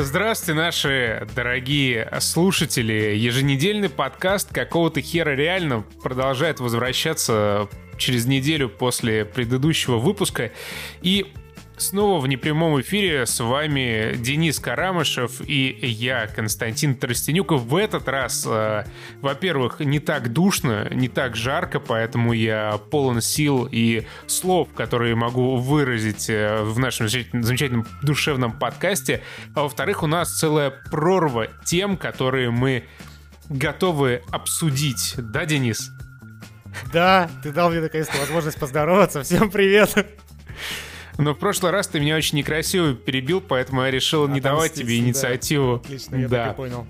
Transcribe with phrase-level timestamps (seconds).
[0.00, 3.16] Здравствуйте, наши дорогие слушатели.
[3.16, 10.52] Еженедельный подкаст какого-то хера реально продолжает возвращаться через неделю после предыдущего выпуска.
[11.02, 11.26] И
[11.78, 17.62] Снова в непрямом эфире с вами Денис Карамышев и я, Константин Тростенюков.
[17.62, 18.84] В этот раз, э,
[19.20, 25.56] во-первых, не так душно, не так жарко, поэтому я полон сил и слов, которые могу
[25.56, 29.22] выразить э, в нашем замечательном душевном подкасте.
[29.54, 32.84] А во-вторых, у нас целая прорва тем, которые мы
[33.48, 35.14] готовы обсудить.
[35.16, 35.92] Да, Денис?
[36.92, 39.22] Да, ты дал мне наконец-то возможность поздороваться.
[39.22, 39.94] Всем привет!
[41.18, 44.98] Но в прошлый раз ты меня очень некрасиво перебил, поэтому я решил не давать тебе
[44.98, 45.78] инициативу.
[45.78, 45.80] Да.
[45.84, 46.44] Отлично, я да.
[46.46, 46.86] так и понял.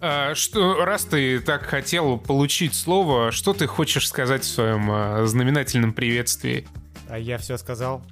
[0.00, 5.24] А, что, раз ты так хотел получить слово, что ты хочешь сказать в своем а,
[5.24, 6.68] знаменательном приветствии?
[7.08, 8.04] А я все сказал.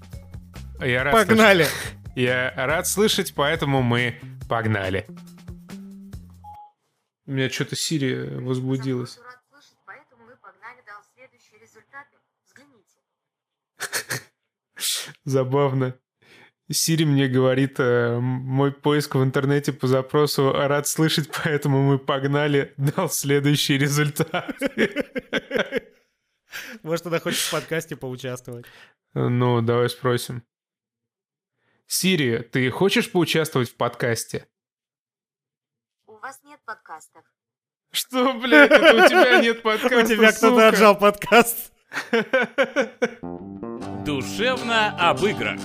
[0.80, 1.64] Я рад погнали!
[1.64, 1.94] Слышать.
[2.16, 5.06] Я рад слышать, поэтому мы погнали.
[7.26, 9.20] У меня что-то Сири возбудилась.
[15.24, 15.98] Забавно.
[16.72, 22.72] Сири мне говорит, э, мой поиск в интернете по запросу рад слышать, поэтому мы погнали,
[22.76, 24.56] дал следующий результат.
[26.82, 28.66] Может, она хочет в подкасте поучаствовать.
[29.14, 30.44] Ну, давай спросим.
[31.86, 34.46] Сири, ты хочешь поучаствовать в подкасте?
[36.06, 37.24] У вас нет подкастов.
[37.90, 41.72] Что, блядь, это у тебя нет подкаста, У тебя кто-то отжал подкаст.
[44.04, 45.60] Душевно об играх.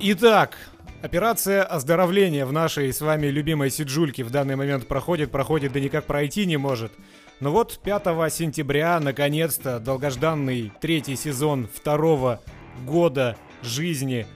[0.00, 0.56] Итак,
[1.04, 6.06] Операция оздоровления в нашей с вами любимой Сиджульке в данный момент проходит, проходит, да никак
[6.06, 6.92] пройти не может.
[7.40, 12.40] Но вот 5 сентября, наконец-то, долгожданный третий сезон второго
[12.86, 14.26] года жизни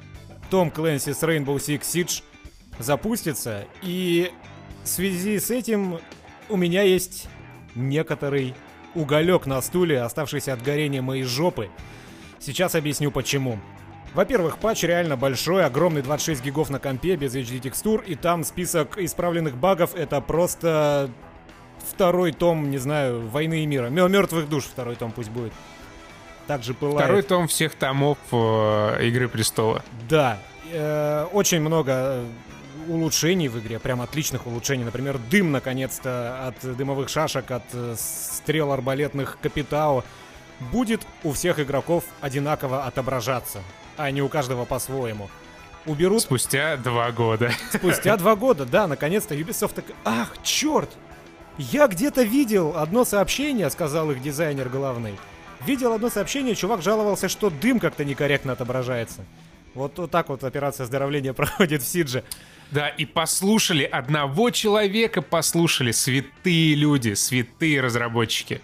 [0.51, 2.23] Том Клэнси с Rainbow Six Siege
[2.79, 3.65] запустится.
[3.81, 4.31] И
[4.85, 6.01] в связи с этим
[6.51, 7.29] у меня есть
[7.75, 8.55] некоторый
[8.99, 11.71] уголек на стуле, оставшийся от горения моей жопы.
[12.39, 13.59] Сейчас объясню почему.
[14.15, 18.99] Во-первых, патч реально большой, огромный 26 гигов на компе, без HD текстур, и там список
[18.99, 21.11] исправленных багов, это просто
[21.79, 23.89] второй том, не знаю, Войны и мира.
[23.89, 25.53] Мертвых душ второй том пусть будет.
[26.47, 27.05] Также пылает.
[27.05, 29.83] Второй том всех томов э, Игры Престола.
[30.09, 30.39] Да.
[30.73, 32.25] Э, очень много
[32.89, 34.85] улучшений в игре, прям отличных улучшений.
[34.85, 40.05] Например, дым, наконец-то, от дымовых шашек, от э, стрел арбалетных Капитао
[40.73, 43.63] будет у всех игроков одинаково отображаться,
[43.97, 45.29] а не у каждого по-своему.
[45.87, 46.23] Уберут...
[46.23, 47.51] Спустя два года.
[47.73, 49.85] Спустя два года, да, наконец-то Ubisoft так...
[50.05, 50.91] Ах, черт!
[51.57, 55.19] Я где-то видел одно сообщение, сказал их дизайнер главный.
[55.67, 59.25] Видел одно сообщение, чувак жаловался, что дым как-то некорректно отображается.
[59.75, 62.25] Вот, вот так вот операция оздоровления проходит в Сидже.
[62.71, 68.61] Да, и послушали одного человека, послушали святые люди, святые разработчики.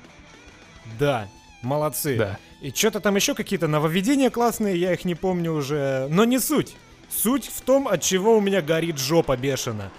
[0.99, 1.29] Да,
[1.63, 2.17] молодцы.
[2.17, 2.39] Да.
[2.61, 6.07] И что-то там еще какие-то нововведения классные, я их не помню уже.
[6.11, 6.77] Но не суть.
[7.11, 9.91] Суть в том, от чего у меня горит жопа бешено.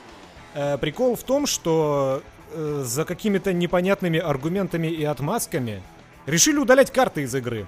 [0.53, 5.81] Э, прикол в том, что э, за какими-то непонятными аргументами и отмазками
[6.25, 7.67] решили удалять карты из игры.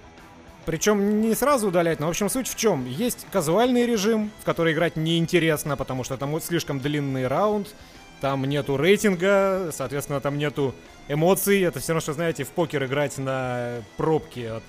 [0.68, 2.86] Причем не сразу удалять, но в общем суть в чем.
[2.86, 7.74] Есть казуальный режим, в который играть неинтересно, потому что там вот слишком длинный раунд,
[8.20, 10.76] там нету рейтинга, соответственно, там нету
[11.08, 11.62] эмоций.
[11.62, 14.64] Это все равно, что, знаете, в покер играть на пробке от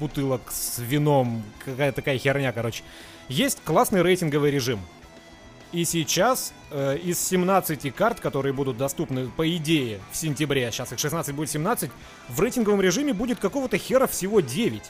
[0.00, 1.42] бутылок с вином.
[1.62, 2.82] Какая такая херня, короче.
[3.28, 4.80] Есть классный рейтинговый режим.
[5.72, 10.98] И сейчас э, из 17 карт, которые будут доступны, по идее, в сентябре, сейчас их
[10.98, 11.90] 16 будет 17,
[12.30, 14.82] в рейтинговом режиме будет какого-то хера всего 9.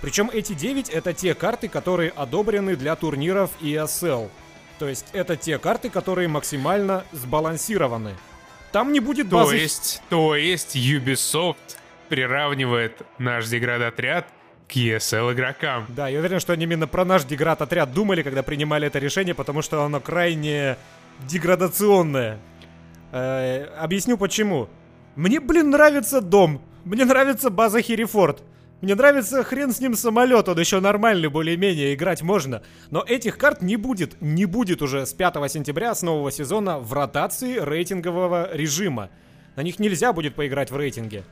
[0.00, 4.30] Причем эти 9 это те карты, которые одобрены для турниров ESL.
[4.78, 8.14] То есть это те карты, которые максимально сбалансированы.
[8.72, 9.50] Там не будет базы...
[9.50, 11.56] То есть, то есть Ubisoft
[12.08, 14.26] приравнивает наш деград-отряд
[14.68, 15.86] к ESL игрокам.
[15.88, 19.62] Да, я уверен, что они именно про наш деград-отряд думали, когда принимали это решение, потому
[19.62, 20.76] что оно крайне
[21.28, 22.38] деградационное.
[23.12, 24.68] Э, объясню почему.
[25.16, 26.62] Мне, блин, нравится дом.
[26.84, 28.42] Мне нравится база Херифорд.
[28.80, 32.62] Мне нравится хрен с ним самолет, он еще нормальный, более-менее, играть можно.
[32.90, 36.92] Но этих карт не будет, не будет уже с 5 сентября с нового сезона в
[36.94, 39.10] ротации рейтингового режима.
[39.56, 41.24] На них нельзя будет поиграть в рейтинге.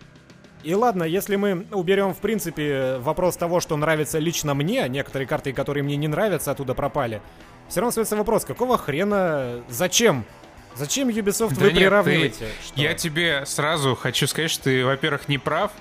[0.62, 5.54] И ладно, если мы уберем, в принципе, вопрос того, что нравится лично мне, некоторые карты,
[5.54, 7.22] которые мне не нравятся, оттуда пропали.
[7.68, 10.26] Все равно остается вопрос, какого хрена, зачем
[10.74, 12.46] Зачем Ubisoft да вы нет, приравниваете?
[12.74, 12.80] Ты...
[12.80, 15.72] Я тебе сразу хочу сказать, что ты, во-первых, не прав,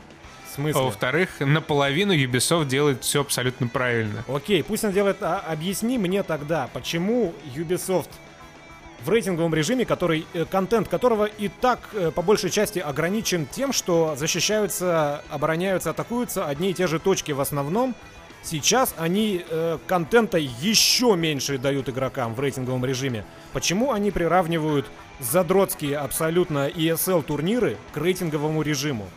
[0.57, 0.81] смысле?
[0.81, 4.23] А во-вторых, наполовину Ubisoft делает все абсолютно правильно.
[4.27, 5.17] Окей, пусть он делает...
[5.21, 8.09] А, объясни мне тогда, почему Ubisoft
[9.03, 13.71] в рейтинговом режиме, который, э, контент которого и так э, по большей части ограничен тем,
[13.71, 17.95] что защищаются, обороняются, атакуются одни и те же точки в основном.
[18.43, 23.25] Сейчас они э, контента еще меньше дают игрокам в рейтинговом режиме.
[23.53, 24.85] Почему они приравнивают
[25.19, 29.07] задротские абсолютно ESL турниры к рейтинговому режиму?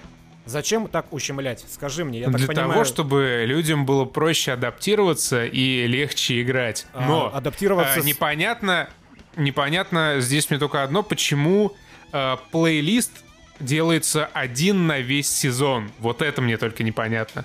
[0.51, 1.65] Зачем так ущемлять?
[1.71, 2.73] Скажи мне, я Для так понимаю...
[2.73, 6.87] того, чтобы людям было проще адаптироваться и легче играть.
[6.93, 8.89] А, Но адаптироваться а, непонятно,
[9.37, 11.73] непонятно здесь мне только одно, почему
[12.13, 13.13] а, плейлист
[13.61, 15.93] делается один на весь сезон.
[16.01, 17.45] Вот это мне только непонятно.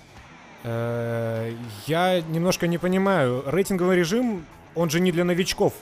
[0.64, 1.54] Э,
[1.86, 3.44] Я немножко не понимаю.
[3.46, 5.74] Рейтинговый режим, он же не для новичков.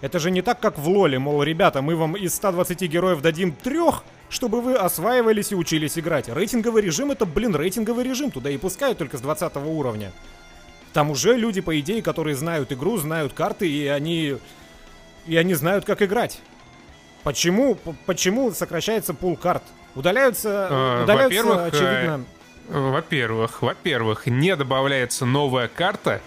[0.00, 3.52] Это же не так, как в Лоле, мол, ребята, мы вам из 120 героев дадим
[3.52, 6.28] трех, чтобы вы осваивались и учились играть.
[6.28, 10.12] Рейтинговый режим это, блин, рейтинговый режим, туда и пускают только с 20 уровня.
[10.92, 14.36] Там уже люди, по идее, которые знают игру, знают карты, и они...
[15.26, 16.40] И они знают, как играть.
[17.22, 17.76] Почему,
[18.06, 19.62] почему сокращается пул карт?
[19.94, 22.24] Удаляются, Э, удаляются во-первых, э, очевидно...
[22.68, 26.22] Во-первых, во-первых, не добавляется новая карта,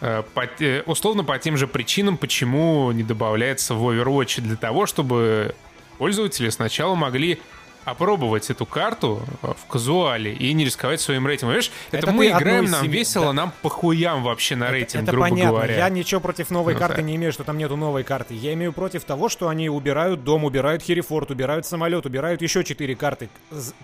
[0.00, 5.54] по те- условно по тем же причинам, почему не добавляется в Overwatch, для того, чтобы
[5.98, 7.40] пользователи сначала могли
[7.84, 11.54] опробовать эту карту э, в казуале и не рисковать своим рейтингом.
[11.56, 13.32] Видишь, это, Это мы играем, нам себе- весело, да.
[13.32, 15.52] нам похуям вообще на рейтинг, Это грубо понятно.
[15.52, 15.74] говоря.
[15.76, 17.02] Я ничего против новой Ну карты да.
[17.02, 18.34] не имею, что там нету новой карты.
[18.34, 22.94] Я имею против того, что они убирают дом, убирают Херифорд, убирают самолет, убирают еще четыре
[22.94, 23.30] карты.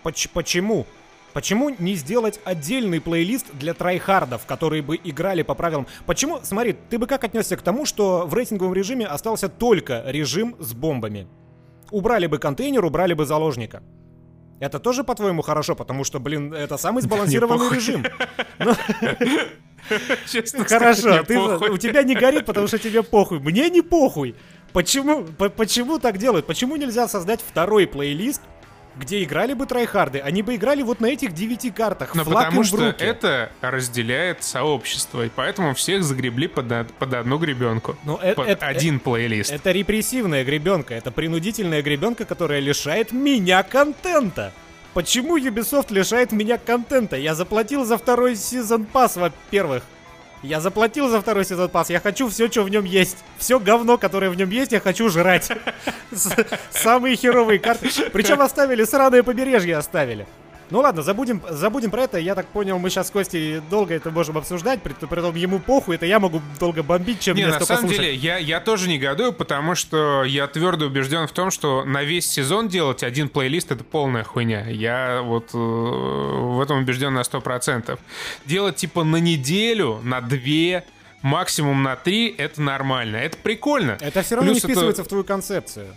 [0.03, 0.87] Поч- почему?
[1.35, 5.89] Почему не сделать отдельный плейлист для трайхардов, которые бы играли по правилам?
[6.07, 10.55] Почему, смотри, ты бы как отнесся к тому, что в рейтинговом режиме остался только режим
[10.61, 11.27] с бомбами?
[11.91, 13.83] Убрали бы контейнер, убрали бы заложника.
[14.61, 17.77] Это тоже, по-твоему, хорошо, потому что, блин, это самый сбалансированный похуй.
[17.77, 18.05] режим.
[20.31, 23.41] Честно сказать, Хорошо, ты, у тебя не горит, потому что тебе похуй.
[23.41, 24.37] Мне не похуй.
[24.73, 26.47] Почему, по- почему так делают?
[26.47, 28.41] Почему нельзя создать второй плейлист,
[28.97, 30.21] где играли бы трайхарды?
[30.21, 32.15] Они бы играли вот на этих девяти картах.
[32.15, 37.15] Но флаг потому им что это разделяет сообщество, и поэтому всех загребли под, од- под
[37.15, 37.97] одну гребенку.
[38.05, 39.53] Ну, э- под это- один плейлист.
[39.53, 44.53] Это репрессивная гребенка, это принудительная гребенка, которая лишает меня контента.
[44.93, 47.17] Почему Ubisoft лишает меня контента?
[47.17, 49.83] Я заплатил за второй сезон пас, во-первых.
[50.45, 53.17] Я заплатил за второй сезон пас, я хочу все, что в нем есть.
[53.39, 55.51] Все говно, которое в нем есть, я хочу жрать.
[56.71, 57.89] Самые херовые карты.
[58.13, 60.27] Причем оставили сраное побережье оставили.
[60.71, 62.19] Ну ладно, забудем, забудем про это.
[62.19, 64.83] Я так понял, мы сейчас с Костей долго это можем обсуждать.
[64.83, 67.75] При, при том ему похуй, это я могу долго бомбить, чем Не, мне на столько
[67.75, 68.01] самом слушать.
[68.05, 72.27] деле, я, я тоже негодую, потому что я твердо убежден в том, что на весь
[72.31, 74.67] сезон делать один плейлист— это полная хуйня.
[74.69, 77.99] Я вот э, в этом убежден на 100%.
[78.47, 80.85] Делать типа на неделю, на две,
[81.23, 83.17] максимум на три— это нормально.
[83.17, 83.99] Это прикольно.
[84.01, 85.89] Это все равно Плюс не это- вписывается в твою концепцию.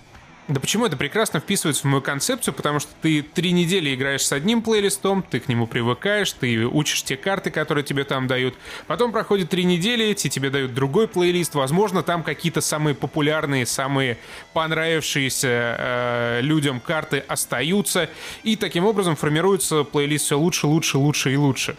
[0.48, 2.54] Да почему это прекрасно вписывается в мою концепцию?
[2.54, 7.04] Потому что ты три недели играешь с одним плейлистом, ты к нему привыкаешь, ты учишь
[7.04, 8.56] те карты, которые тебе там дают.
[8.88, 11.56] Потом проходит три недели, эти тебе дают другой плейлист.
[11.56, 14.18] Возможно, там какие-то самые популярные, самые
[14.54, 18.10] понравившиеся э, людям карты остаются.
[18.44, 21.76] И таким образом формируется плейлист все лучше, лучше, лучше и лучше.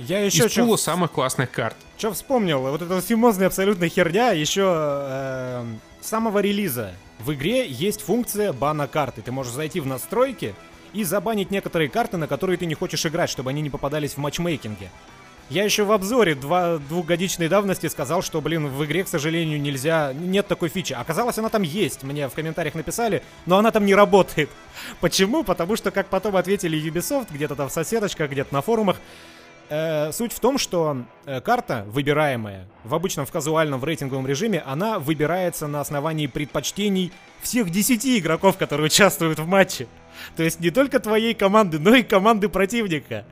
[0.00, 1.76] Я еще Из пула самых классных карт.
[1.96, 5.64] что вспомнил, вот эта фимозная абсолютно херня еще э,
[6.00, 6.92] с самого релиза.
[7.18, 9.22] В игре есть функция бана карты.
[9.22, 10.54] Ты можешь зайти в настройки
[10.92, 14.18] и забанить некоторые карты, на которые ты не хочешь играть, чтобы они не попадались в
[14.18, 14.90] матчмейкинге.
[15.50, 20.12] Я еще в обзоре два, двухгодичной давности сказал, что, блин, в игре, к сожалению, нельзя...
[20.12, 20.92] Нет такой фичи.
[20.92, 22.02] Оказалось, она там есть.
[22.02, 24.50] Мне в комментариях написали, но она там не работает.
[25.00, 25.44] Почему?
[25.44, 28.98] Потому что, как потом ответили Ubisoft, где-то там в соседочках, где-то на форумах,
[29.70, 34.62] Э, суть в том, что э, карта, выбираемая в обычном в казуальном в рейтинговом режиме,
[34.64, 39.86] она выбирается на основании предпочтений всех 10 игроков, которые участвуют в матче.
[40.36, 43.26] То есть не только твоей команды, но и команды противника.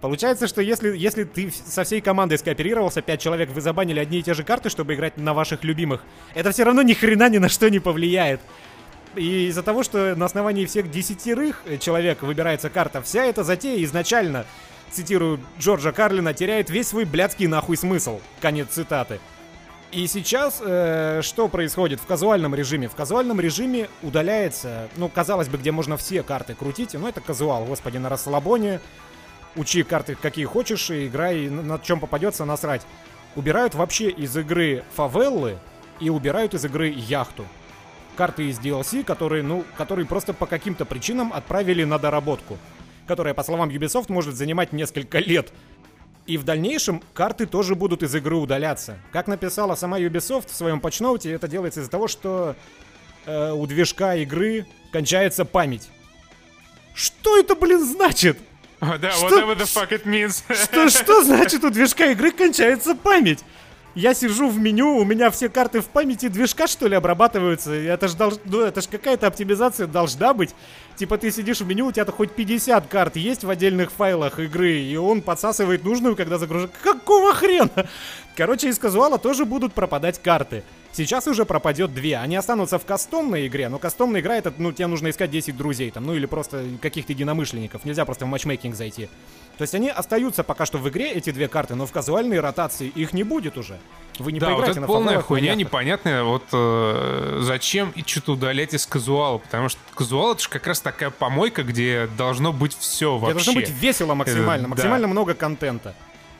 [0.00, 4.22] Получается, что если, если ты со всей командой скооперировался, 5 человек, вы забанили одни и
[4.22, 6.02] те же карты, чтобы играть на ваших любимых,
[6.34, 8.40] это все равно ни хрена ни на что не повлияет.
[9.14, 13.84] И из-за того, что на основании всех десятерых э, человек выбирается карта, вся эта затея
[13.84, 14.46] изначально,
[14.92, 18.20] цитирую Джорджа Карлина, теряет весь свой блядский нахуй смысл.
[18.40, 19.20] Конец цитаты.
[19.92, 22.88] И сейчас э, что происходит в казуальном режиме?
[22.88, 27.66] В казуальном режиме удаляется, ну, казалось бы, где можно все карты крутить, но это казуал,
[27.66, 28.80] господи, на расслабоне.
[29.54, 32.80] Учи карты какие хочешь и играй, на чем попадется, насрать.
[33.36, 35.58] Убирают вообще из игры фавеллы
[36.00, 37.44] и убирают из игры яхту.
[38.16, 42.56] Карты из DLC, которые, ну, которые просто по каким-то причинам отправили на доработку.
[43.06, 45.52] Которая, по словам Ubisoft, может занимать несколько лет.
[46.26, 48.98] И в дальнейшем карты тоже будут из игры удаляться.
[49.12, 52.54] Как написала сама Ubisoft в своем патчноуте, это делается из-за того, что
[53.26, 55.88] э, у движка игры кончается память.
[56.94, 58.38] Что это, блин, значит?
[58.80, 60.42] Да, Что- whatever the fuck it means.
[60.64, 63.40] Что, что значит у движка игры кончается память?
[63.94, 67.72] Я сижу в меню, у меня все карты в памяти движка, что ли, обрабатываются.
[67.72, 68.34] Это ж, долж...
[68.46, 70.54] ну, это ж какая-то оптимизация должна быть.
[70.96, 74.78] Типа ты сидишь в меню, у тебя-то хоть 50 карт есть в отдельных файлах игры,
[74.78, 76.70] и он подсасывает нужную, когда загружает.
[76.82, 77.88] Какого хрена?
[78.36, 80.62] Короче, из казуала тоже будут пропадать карты.
[80.94, 82.18] Сейчас уже пропадет две.
[82.18, 85.90] Они останутся в кастомной игре, но кастомная игра это, ну, тебе нужно искать 10 друзей
[85.90, 87.84] там, ну или просто каких-то единомышленников.
[87.86, 89.08] Нельзя просто в матчмейкинг зайти.
[89.56, 92.88] То есть они остаются пока что в игре, эти две карты, но в казуальной ротации
[92.88, 93.78] их не будет уже.
[94.18, 96.22] Вы не Да, вот поиграете это на полная хуйня непонятная.
[96.24, 99.38] Вот э, зачем и что-то удалять из казуала?
[99.38, 103.34] Потому что казуал это же как раз такая помойка, где должно быть все Где вообще.
[103.34, 104.68] должно быть весело максимально, Э, да.
[104.68, 105.94] максимально много контента.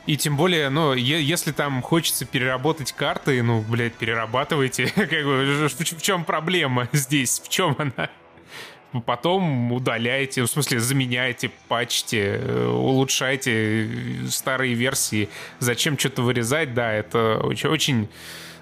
[0.05, 4.87] И тем более, ну, если там хочется переработать карты, ну, блядь, перерабатывайте.
[4.95, 7.39] Как бы, в, чем проблема здесь?
[7.39, 8.09] В чем она?
[9.05, 15.29] Потом удаляйте, в смысле, заменяйте, патчите, э, улучшайте э, старые версии.
[15.59, 16.73] Зачем что-то вырезать?
[16.75, 18.09] Да, это очень, очень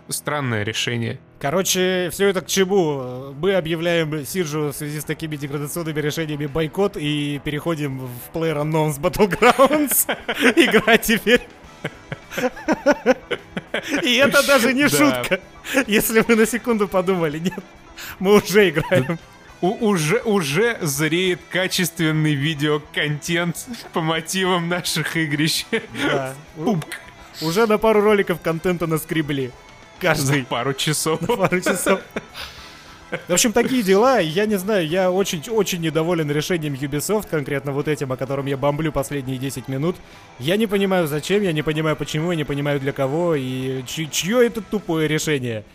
[0.09, 1.19] странное решение.
[1.39, 3.33] Короче, все это к чему?
[3.33, 10.07] Мы объявляем Сиджу в связи с такими деградационными решениями бойкот и переходим в PlayerUnknown's Battlegrounds.
[10.55, 11.41] Игра теперь.
[14.03, 15.39] И это даже не шутка.
[15.87, 17.63] Если вы на секунду подумали, нет,
[18.19, 19.17] мы уже играем.
[19.61, 25.65] У- уже, уже зреет качественный видеоконтент по мотивам наших игрищ.
[26.03, 26.33] Да.
[27.41, 29.51] Уже на пару роликов контента наскребли.
[30.01, 30.43] Каждый.
[30.45, 31.19] пару часов.
[31.37, 32.01] пару часов.
[33.27, 34.19] В общем, такие дела.
[34.19, 38.91] Я не знаю, я очень-очень недоволен решением Ubisoft, конкретно вот этим, о котором я бомблю
[38.93, 39.97] последние 10 минут.
[40.39, 44.09] Я не понимаю, зачем, я не понимаю, почему, я не понимаю, для кого, и чь-
[44.09, 45.65] чье это тупое решение.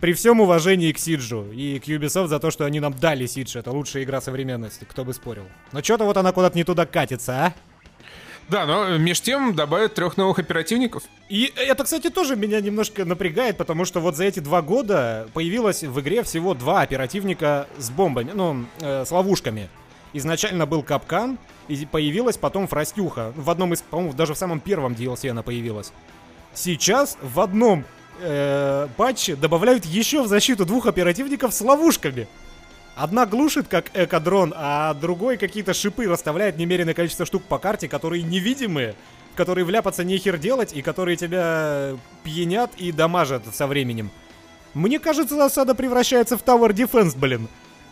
[0.00, 3.56] При всем уважении к Сиджу и к Ubisoft за то, что они нам дали Сидж,
[3.56, 5.44] это лучшая игра современности, кто бы спорил.
[5.72, 7.54] Но что-то вот она куда-то не туда катится, а?
[8.48, 11.02] Да, но меж тем добавят трех новых оперативников.
[11.28, 15.82] И это, кстати, тоже меня немножко напрягает, потому что вот за эти два года появилось
[15.82, 19.68] в игре всего два оперативника с бомбами, ну, э, с ловушками.
[20.14, 21.38] Изначально был Капкан,
[21.68, 23.32] и появилась потом Фростюха.
[23.36, 25.92] В одном из, по-моему, даже в самом первом DLC она появилась.
[26.54, 27.84] Сейчас в одном
[28.20, 32.26] э, патче добавляют еще в защиту двух оперативников с ловушками.
[32.98, 38.24] Одна глушит, как эко-дрон, а другой какие-то шипы расставляет немеренное количество штук по карте, которые
[38.24, 38.96] невидимые,
[39.32, 44.10] в которые вляпаться нехер делать, и которые тебя пьянят и дамажат со временем.
[44.74, 47.46] Мне кажется, засада превращается в Tower Defense, блин.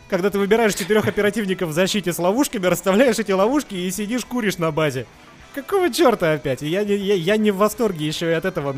[0.09, 4.59] Когда ты выбираешь четырех оперативников в защите с ловушками, расставляешь эти ловушки и сидишь куришь
[4.59, 5.07] на базе.
[5.57, 6.61] Какого черта опять?
[6.61, 8.77] Я я, я не в восторге еще и от этого,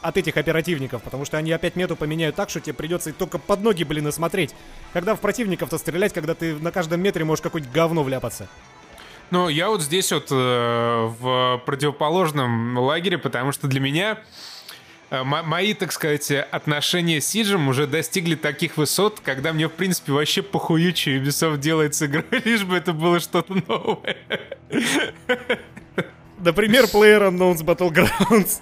[0.00, 3.60] от этих оперативников, потому что они опять мету поменяют так, что тебе придется только под
[3.60, 4.54] ноги, блин, и смотреть.
[4.94, 8.48] Когда в противников-то стрелять, когда ты на каждом метре можешь какое-нибудь говно вляпаться.
[9.30, 14.18] Ну, я вот здесь вот э, в противоположном лагере, потому что для меня
[15.10, 20.42] мои, так сказать, отношения с Сиджем уже достигли таких высот, когда мне, в принципе, вообще
[20.42, 24.16] похую, что Ubisoft делает с игрой, лишь бы это было что-то новое.
[26.38, 28.60] Например, PlayerUnknown's Battlegrounds.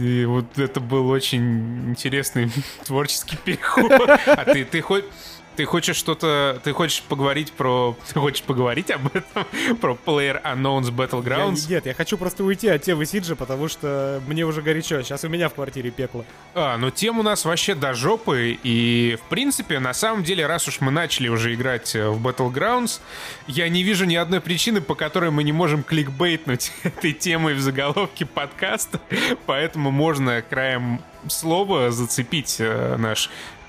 [0.00, 2.50] И вот это был очень интересный
[2.84, 3.92] творческий переход.
[3.92, 5.04] А ты, ты хоть...
[5.58, 6.60] Ты хочешь что-то...
[6.62, 7.96] Ты хочешь поговорить про...
[8.12, 9.44] Ты хочешь поговорить об этом?
[9.80, 11.68] Про Player Unknown's Я- Battlegrounds?
[11.68, 15.02] нет, я хочу просто уйти от темы Сиджа, потому что мне уже горячо.
[15.02, 16.24] Сейчас у меня в квартире пекло.
[16.54, 20.68] А, ну тем у нас вообще до жопы, и в принципе, на самом деле, раз
[20.68, 23.00] уж мы начали уже играть э, в Battlegrounds,
[23.48, 27.60] я не вижу ни одной причины, по которой мы не можем кликбейтнуть этой темой в
[27.60, 29.00] заголовке подкаста,
[29.46, 33.28] поэтому можно краем слова зацепить э, наш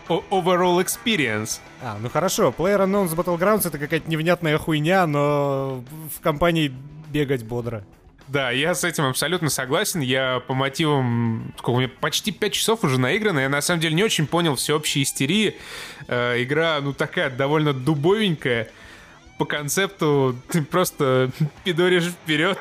[0.10, 1.60] overall experience.
[1.82, 5.84] А, ну хорошо, PlayerUnknown's Battlegrounds это какая-то невнятная хуйня, но
[6.16, 6.74] в компании
[7.10, 7.84] бегать бодро.
[8.30, 10.02] Да, я с этим абсолютно согласен.
[10.02, 11.52] Я по мотивам...
[11.58, 11.92] Сколько у меня?
[12.00, 13.40] Почти 5 часов уже наиграно.
[13.40, 15.58] Я на самом деле не очень понял всеобщей истерии.
[16.08, 18.70] Э, игра, ну, такая довольно дубовенькая.
[19.40, 21.32] По концепту ты просто
[21.64, 22.60] пидоришь вперед.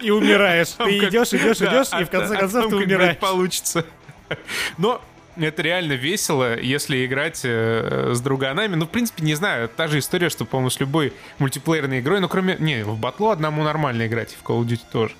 [0.00, 0.70] И умираешь.
[0.70, 3.18] Ты идешь, идешь, идешь, и в конце а концов там ты умираешь.
[3.18, 3.86] получится.
[4.78, 5.00] Но
[5.36, 8.74] это реально весело, если играть э, с друганами.
[8.74, 12.28] Ну, в принципе, не знаю, та же история, что, по-моему, с любой мультиплеерной игрой, ну,
[12.28, 12.56] кроме...
[12.58, 15.14] Не, в батлу одному нормально играть, и в Call of Duty тоже.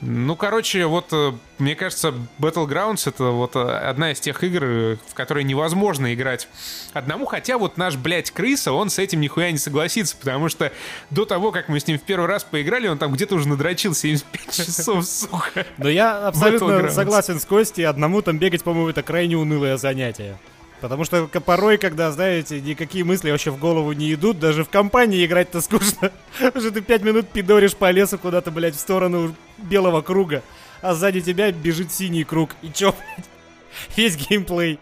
[0.00, 5.14] Ну, короче, вот э, мне кажется, Battlegrounds это вот э, одна из тех игр, в
[5.14, 6.48] которые невозможно играть
[6.94, 10.72] одному, хотя вот наш, блядь, крыса, он с этим нихуя не согласится, потому что
[11.10, 13.94] до того, как мы с ним в первый раз поиграли, он там где-то уже надрочил
[13.94, 15.66] 75 часов, сука.
[15.76, 20.38] Но я абсолютно согласен с Костей, одному там бегать, по-моему, это крайне унылое занятие.
[20.80, 25.24] Потому что порой, когда, знаете, никакие мысли вообще в голову не идут, даже в компании
[25.24, 26.10] играть-то скучно.
[26.54, 30.42] Уже ты пять минут пидоришь по лесу куда-то, блядь, в сторону белого круга,
[30.80, 32.56] а сзади тебя бежит синий круг.
[32.62, 33.28] И чё, блядь?
[33.96, 34.78] Весь геймплей.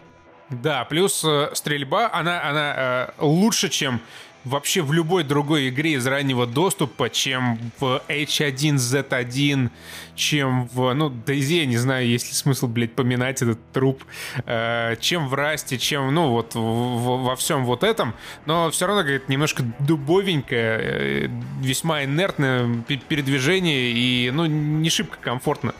[0.50, 4.00] Да, плюс э, стрельба, она, она э, лучше, чем
[4.48, 9.70] вообще в любой другой игре из раннего доступа, чем в H1Z1,
[10.14, 14.04] чем в, ну, DayZ, я не знаю, есть ли смысл, блядь, поминать этот труп,
[14.46, 18.14] э, чем в Расте, чем, ну, вот в, в, во всем вот этом,
[18.46, 21.28] но все равно, говорит, немножко дубовенькое, э,
[21.60, 25.74] весьма инертное передвижение и, ну, не шибко комфортно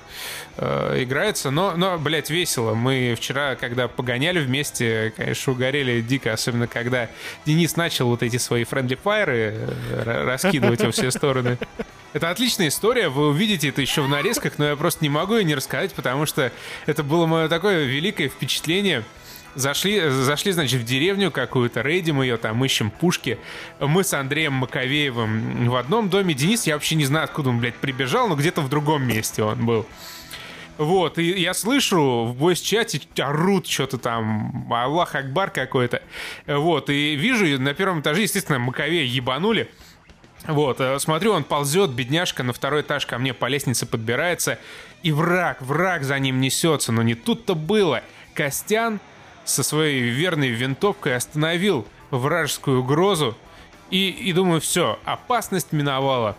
[0.59, 2.75] э, играется, но, но, блядь, весело.
[2.75, 7.09] Мы вчера, когда погоняли вместе, конечно, угорели дико, особенно когда
[7.47, 11.59] Денис начал вот эти свои fire э, раскидывать во все стороны.
[12.13, 15.45] Это отличная история, вы увидите это еще в нарезках, но я просто не могу ее
[15.45, 16.51] не рассказать, потому что
[16.87, 19.05] это было мое такое великое впечатление.
[19.55, 23.39] Зашли, зашли, значит, в деревню какую-то, рейдим ее, там ищем пушки.
[23.81, 26.33] Мы с Андреем Маковеевым в одном доме.
[26.33, 29.67] Денис, я вообще не знаю, откуда он, блядь, прибежал, но где-то в другом месте он
[29.67, 29.87] был.
[30.79, 36.01] Вот, и я слышу в бойс-чате орут что-то там, Аллах Акбар какой-то.
[36.47, 39.69] Вот, и вижу на первом этаже, естественно, Маковея ебанули.
[40.47, 44.61] Вот, э, смотрю, он ползет, бедняжка, на второй этаж ко мне по лестнице подбирается,
[45.03, 48.03] и враг, враг за ним несется, но не тут-то было.
[48.33, 49.01] Костян
[49.45, 53.37] со своей верной винтовкой остановил вражескую угрозу,
[53.91, 56.37] и, и думаю, все, опасность миновала.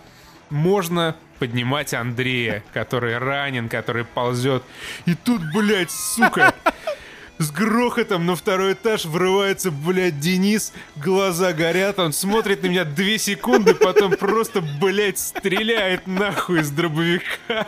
[0.50, 4.63] Можно поднимать Андрея, который ранен, который ползет.
[5.05, 6.53] И тут, блядь, сука,
[7.39, 13.17] с грохотом на второй этаж врывается, блядь, Денис, глаза горят, он смотрит на меня две
[13.17, 17.67] секунды, потом просто, блядь, стреляет нахуй из дробовика.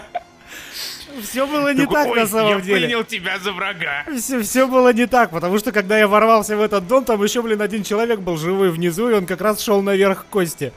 [1.21, 2.81] Все было не так на самом я деле.
[2.81, 4.05] Я принял тебя за врага.
[4.17, 7.41] Все, все было не так, потому что когда я ворвался в этот дом, там еще,
[7.41, 10.72] блин, один человек был живой внизу, и он как раз шел наверх Кости.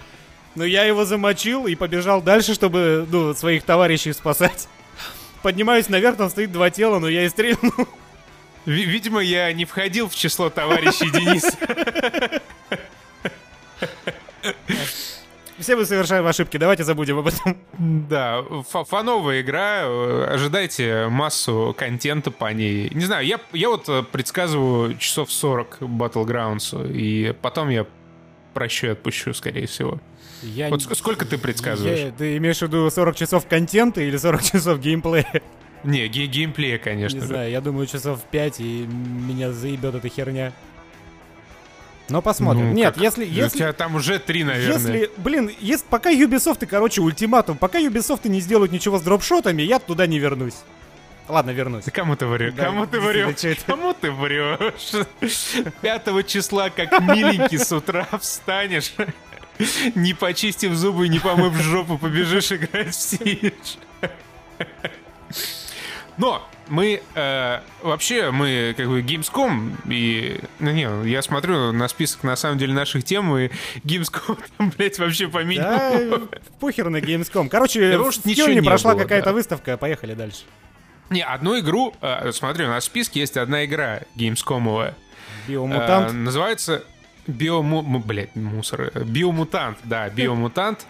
[0.54, 4.68] Но я его замочил и побежал дальше, чтобы, ну, своих товарищей спасать.
[5.42, 7.72] Поднимаюсь наверх, там стоит два тела, но я и стрельнул.
[8.66, 11.56] Видимо, я не входил в число товарищей Дениса.
[15.58, 17.56] Все мы совершаем ошибки, давайте забудем об этом.
[17.78, 18.42] Да,
[18.88, 19.84] фановая игра,
[20.28, 22.90] ожидайте массу контента по ней.
[22.92, 27.86] Не знаю, я, я вот э, предсказываю часов 40 Battlegrounds, и потом я
[28.52, 30.00] прощу и отпущу, скорее всего.
[30.44, 31.98] Я вот сколько ты предсказываешь?
[31.98, 32.10] Я...
[32.12, 35.42] Ты имеешь в виду 40 часов контента или 40 часов геймплея?
[35.84, 37.18] Не, ге геймплея, конечно.
[37.18, 40.52] Не знаю, я думаю, часов 5, и меня заебет эта херня.
[42.08, 42.68] Но посмотрим.
[42.68, 43.02] Ну, Нет, как?
[43.02, 43.56] если, если...
[43.56, 44.74] У тебя там уже три, наверное.
[44.74, 49.62] Если, блин, если, пока Ubisoft, и, короче, ультиматум, пока Ubisoft не сделают ничего с дропшотами,
[49.62, 50.54] я туда не вернусь.
[51.26, 51.84] Ладно, вернусь.
[51.84, 52.52] кому ты врешь?
[52.52, 53.56] Да, кому ты врешь?
[53.66, 55.06] Кому ты врешь?
[55.80, 58.92] 5 числа, как миленький с утра встанешь,
[59.94, 63.76] не почистив зубы, не помыв жопу, побежишь играть в Сидж.
[66.16, 72.22] Но мы э, вообще мы как бы Gamescom и ну не, я смотрю на список
[72.22, 73.50] на самом деле наших тем и
[73.82, 76.28] Gamescom там, блядь, вообще по минимуму.
[76.28, 77.48] Да, похер на Gamescom.
[77.48, 79.32] Короче, в Кёльне прошла какая-то да.
[79.32, 80.44] выставка, поехали дальше.
[81.10, 84.94] Не, одну игру, э, нас в списке есть одна игра Gamescom.
[85.46, 86.10] Биомутант.
[86.10, 86.84] Э, называется
[87.26, 87.82] Биому...
[88.00, 88.92] Блядь, мусор.
[89.04, 90.86] Биомутант, да, Биомутант.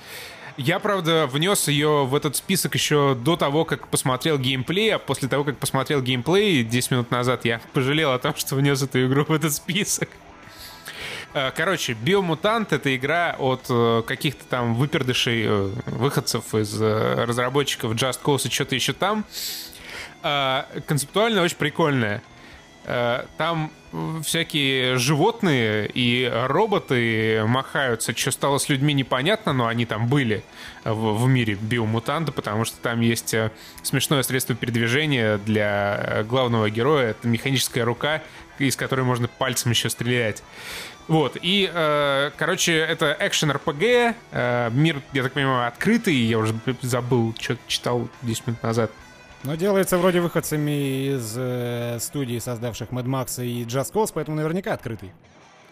[0.56, 5.28] Я, правда, внес ее в этот список еще до того, как посмотрел геймплей, а после
[5.28, 9.24] того, как посмотрел геймплей 10 минут назад, я пожалел о том, что внес эту игру
[9.24, 10.08] в этот список.
[11.34, 18.20] Э, короче, Биомутант— это игра от э, каких-то там выпердышей, э, выходцев из разработчиков Just
[18.22, 19.24] Cause и что-то еще там.
[20.86, 22.22] Концептуально очень прикольная.
[23.36, 23.70] Там
[24.22, 28.16] всякие животные и роботы махаются.
[28.16, 30.42] Что стало с людьми непонятно, но они там были
[30.84, 33.50] в, в мире биомутанта, потому что там есть э,
[33.82, 37.10] смешное средство передвижения для главного героя.
[37.10, 38.22] Это механическая рука,
[38.58, 40.42] из которой можно пальцем еще стрелять.
[41.06, 46.54] Вот, и, э, короче, это экшен RPG, э, мир, я так понимаю, открытый, я уже
[46.80, 48.90] забыл, что читал 10 минут назад.
[49.44, 54.72] Но делается вроде выходцами из э, студии, создавших Mad Max и Just Cause, поэтому наверняка
[54.72, 55.12] открытый.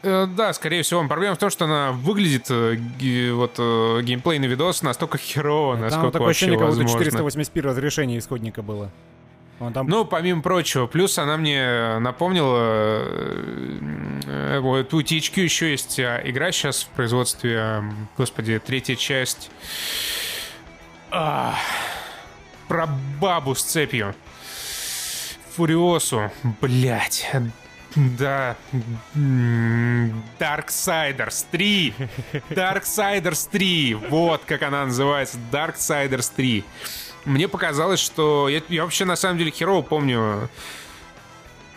[0.03, 1.07] Э, да, скорее всего.
[1.09, 3.59] Проблема в том, что она выглядит, э, вот
[4.05, 7.41] геймплейный видос настолько херово, Там насколько такое вообще ощущение, как будто возможно.
[7.41, 8.91] 480p разрешение исходника было.
[9.63, 9.87] Он там...
[9.87, 13.05] Ну, помимо прочего, плюс она мне напомнила,
[14.27, 17.85] э, вот у THQ еще есть а, игра сейчас в производстве,
[18.17, 19.51] господи, третья часть
[21.11, 21.55] А,
[22.69, 22.87] про
[23.21, 24.15] бабу с цепью.
[25.57, 27.31] Фуриосу, блять.
[27.95, 28.57] Да.
[30.39, 31.95] Darksiders 3.
[32.51, 33.95] Darksiders 3.
[34.09, 35.39] Вот как она называется.
[35.51, 36.65] Darksiders 3.
[37.25, 38.49] Мне показалось, что...
[38.49, 40.49] Я, я вообще на самом деле херово помню...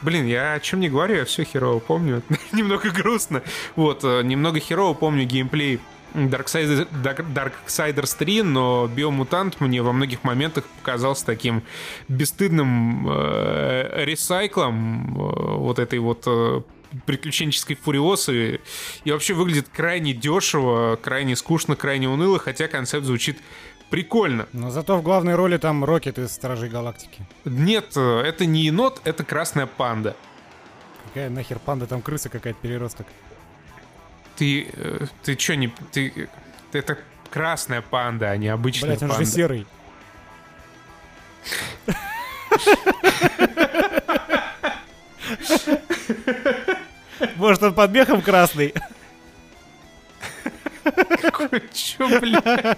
[0.02, 2.22] Блин, я о чем не говорю, я все херово помню.
[2.52, 3.42] немного грустно.
[3.76, 5.80] Вот, э, немного херово помню геймплей
[6.16, 11.64] Darksiders, Dark- Darksiders 3, но Биомутант мне во многих моментах показался таким
[12.08, 16.62] бесстыдным э, ресайклом э, вот этой вот э,
[17.06, 18.62] приключенческой фуриосы
[19.04, 23.38] и вообще выглядит крайне дешево, крайне скучно, крайне уныло, хотя концепт звучит
[23.90, 24.48] прикольно.
[24.54, 27.28] Но зато в главной роли там Рокет из Стражей Галактики.
[27.44, 30.16] Нет, э, это не енот, это красная панда.
[31.08, 33.08] Какая нахер панда, там крыса какая-то переросток.
[34.36, 35.70] Ты, э, ты чё не...
[35.92, 36.10] Ты,
[36.72, 36.98] ты- это
[37.30, 39.26] красная панда, а не обычная Блять, он панда.
[39.26, 39.68] же серый.
[47.36, 48.74] Может, он под мехом красный?
[51.74, 52.78] Чё, бля?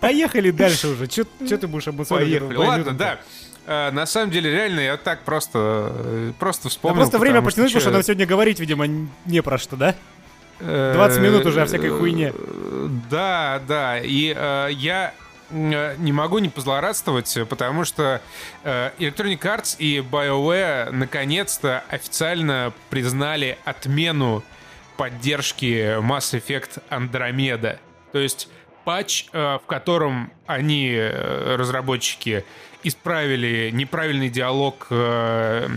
[0.00, 1.06] Поехали дальше уже.
[1.08, 2.38] Че ты будешь обусловить?
[2.38, 2.56] Поехали.
[2.56, 3.18] Ладно, да.
[3.68, 6.96] Э, На самом деле, реально, я так просто, э, просто Да вспомнил.
[6.96, 8.86] просто время потянуть, потому что нам сегодня говорить, видимо,
[9.26, 9.94] не про что, да?
[10.60, 12.32] э, 20 минут уже о всякой хуйне.
[12.34, 13.98] э, Да, да.
[13.98, 15.12] И э, я
[15.50, 18.22] э, не могу не позлорадствовать, э, потому что
[18.64, 24.42] э, Electronic Arts и BioWare наконец-то официально признали отмену
[24.96, 27.78] поддержки Mass Effect Andromeda.
[28.12, 28.48] То есть
[28.84, 32.44] патч, э, в котором они, э, разработчики,
[32.82, 35.68] исправили неправильный диалог э,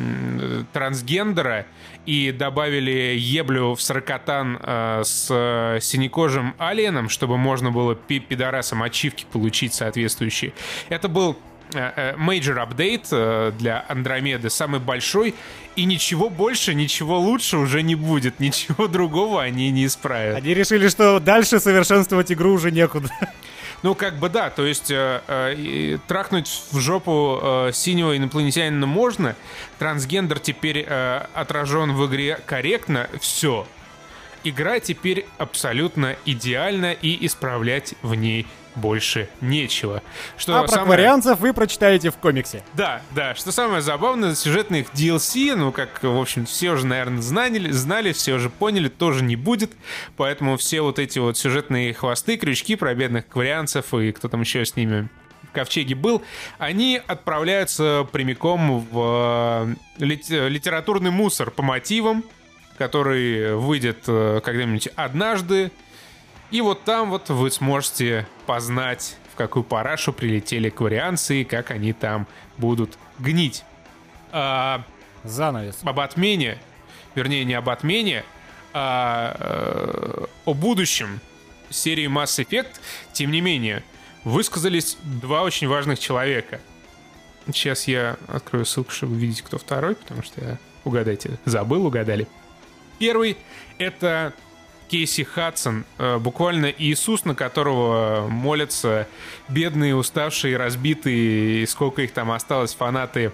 [0.73, 1.65] трансгендера
[2.05, 8.81] и добавили еблю в сорокотан э, с э, синекожим алиеном, чтобы можно было пи- пидорасам
[8.83, 10.53] ачивки получить соответствующие.
[10.89, 11.37] Это был
[11.73, 15.35] э, э, major update э, для Андромеды, самый большой,
[15.75, 20.37] и ничего больше, ничего лучше уже не будет, ничего другого они не исправят.
[20.37, 23.09] Они решили, что дальше совершенствовать игру уже некуда.
[23.83, 29.35] Ну, как бы да, то есть э, э, трахнуть в жопу э, синего инопланетянина можно,
[29.79, 33.67] трансгендер теперь э, отражен в игре корректно, все.
[34.43, 40.01] Игра теперь абсолютно идеальна и исправлять в ней больше нечего.
[40.37, 42.63] Что А про самое- кварианцев вы прочитаете в комиксе.
[42.73, 43.35] да, да.
[43.35, 48.33] Что самое забавное, сюжетных DLC, ну, как, в общем, все уже, наверное, знали, знали, все
[48.33, 49.71] уже поняли, тоже не будет.
[50.17, 54.65] Поэтому все вот эти вот сюжетные хвосты, крючки про бедных кварианцев и кто там еще
[54.65, 55.09] с ними
[55.43, 56.21] в ковчеге был,
[56.59, 62.23] они отправляются прямиком в э, лит- литературный мусор по мотивам,
[62.77, 65.71] который выйдет э, когда-нибудь однажды.
[66.51, 71.93] И вот там вот вы сможете познать, в какую парашу прилетели кварианцы и как они
[71.93, 73.63] там будут гнить.
[74.33, 74.83] А,
[75.23, 75.79] Занавес.
[75.83, 76.57] об отмене,
[77.15, 78.25] вернее, не об отмене,
[78.73, 81.21] а э, о будущем
[81.69, 82.79] серии Mass Effect,
[83.13, 83.83] тем не менее,
[84.23, 86.59] высказались два очень важных человека.
[87.47, 92.27] Сейчас я открою ссылку, чтобы увидеть, кто второй, потому что я, угадайте, забыл, угадали.
[92.99, 93.37] Первый—
[93.77, 94.33] это
[94.91, 99.07] Кейси Хадсон, э, буквально Иисус, на которого молятся
[99.47, 103.31] бедные, уставшие, разбитые, и сколько их там осталось, фанаты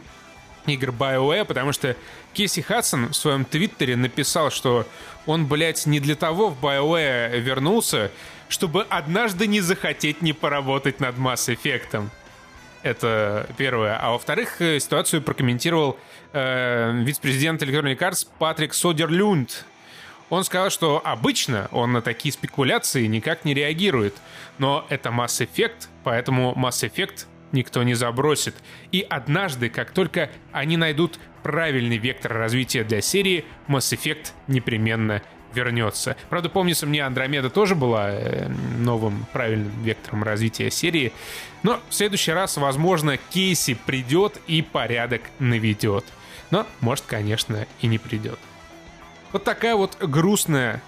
[0.67, 1.95] игр BioWare, потому что
[2.33, 4.85] Кейси Хадсон в своем твиттере написал, что
[5.25, 8.11] он, блядь, не для того в BioWare вернулся,
[8.49, 12.07] чтобы однажды не захотеть не поработать над Mass Effect.
[12.83, 13.97] Это первое.
[13.99, 15.97] А во-вторых, э, ситуацию прокомментировал
[16.33, 19.65] э, вице-президент Electronic Arts Патрик Содерлюнд.
[20.29, 24.15] Он сказал, что обычно он на такие спекуляции никак не реагирует.
[24.57, 28.55] Но это Mass Effect, поэтому Mass Effect никто не забросит.
[28.91, 35.21] И однажды, как только они найдут правильный вектор развития для серии, Mass Effect непременно
[35.53, 36.17] вернется.
[36.29, 41.13] Правда, помнится, мне Андромеда тоже была э, новым правильным вектором развития серии.
[41.63, 46.03] Но в следующий раз, возможно, Кейси придет и порядок наведет.
[46.51, 48.39] Но, может, конечно, и не придет.
[49.31, 50.81] Вот такая вот грустная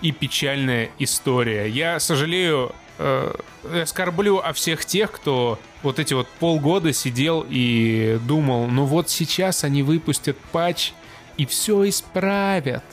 [0.00, 1.68] и печальная история.
[1.68, 3.34] Я сожалею, э,
[3.72, 9.10] я скорблю о всех тех, кто вот эти вот полгода сидел и думал, ну вот
[9.10, 10.92] сейчас они выпустят патч
[11.36, 12.84] и все исправят.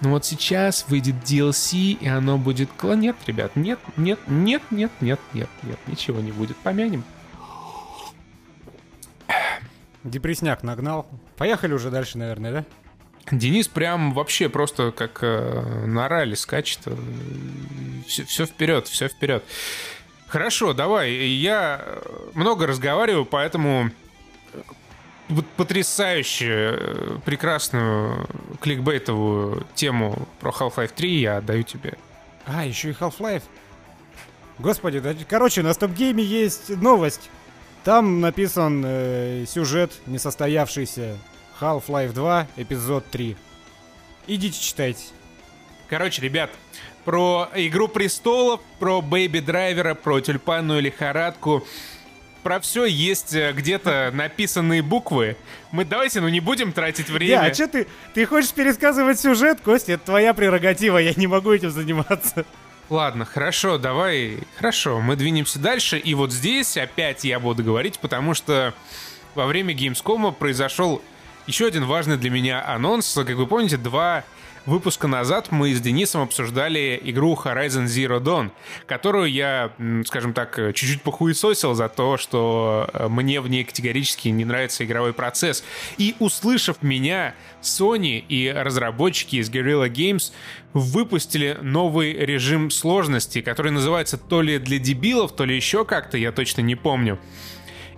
[0.00, 2.70] Но вот сейчас выйдет DLC, и оно будет...
[2.82, 6.56] Нет, ребят, нет, нет, нет, нет, нет, нет, нет, ничего не будет.
[6.58, 7.02] Помянем.
[10.04, 11.06] Депресняк нагнал.
[11.36, 12.64] Поехали уже дальше, наверное, да?
[13.30, 16.80] Денис прям вообще просто как э, на ралли скачет.
[18.06, 19.44] Все, все вперед, все вперед.
[20.28, 21.12] Хорошо, давай.
[21.12, 21.84] Я
[22.34, 23.90] много разговариваю, поэтому
[25.28, 28.26] вот потрясающую, э, прекрасную
[28.60, 31.94] кликбейтовую тему про Half-Life 3 я отдаю тебе.
[32.46, 33.42] А, еще и Half-Life.
[34.58, 37.30] Господи, да, короче, на стоп-гейме есть новость.
[37.84, 41.16] Там написан э, сюжет несостоявшийся
[41.60, 43.36] Half-Life 2, эпизод 3.
[44.26, 45.04] Идите читайте.
[45.88, 46.50] Короче, ребят,
[47.04, 51.66] про Игру Престолов, про Бэйби Драйвера, про Тюльпанную лихорадку,
[52.42, 55.36] про все есть э, где-то написанные буквы.
[55.72, 57.40] Мы давайте, ну не будем тратить время.
[57.40, 57.86] Да, а что ты?
[58.14, 59.92] Ты хочешь пересказывать сюжет, Костя?
[59.92, 62.44] Это твоя прерогатива, я не могу этим заниматься.
[62.90, 64.38] Ладно, хорошо, давай.
[64.56, 65.98] Хорошо, мы двинемся дальше.
[65.98, 68.72] И вот здесь опять я буду говорить, потому что
[69.34, 71.02] во время Gamescom произошел
[71.48, 73.14] еще один важный для меня анонс.
[73.14, 74.22] Как вы помните, два
[74.66, 78.50] выпуска назад мы с Денисом обсуждали игру Horizon Zero Dawn,
[78.86, 79.72] которую я,
[80.04, 85.14] скажем так, чуть-чуть похуесосил за то, что э, мне в ней категорически не нравится игровой
[85.14, 85.64] процесс.
[85.96, 90.32] И услышав меня, Sony и разработчики из Guerrilla Games
[90.74, 96.30] выпустили новый режим сложности, который называется то ли для дебилов, то ли еще как-то, я
[96.30, 97.18] точно не помню.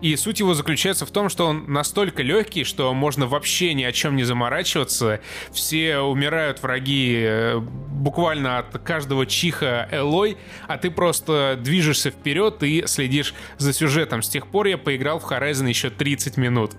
[0.00, 3.92] И суть его заключается в том, что он настолько легкий, что можно вообще ни о
[3.92, 5.20] чем не заморачиваться.
[5.52, 12.84] Все умирают враги э, буквально от каждого чиха Элой, а ты просто движешься вперед и
[12.86, 14.22] следишь за сюжетом.
[14.22, 16.72] С тех пор я поиграл в Horizon еще 30 минут.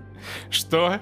[0.49, 0.99] Что?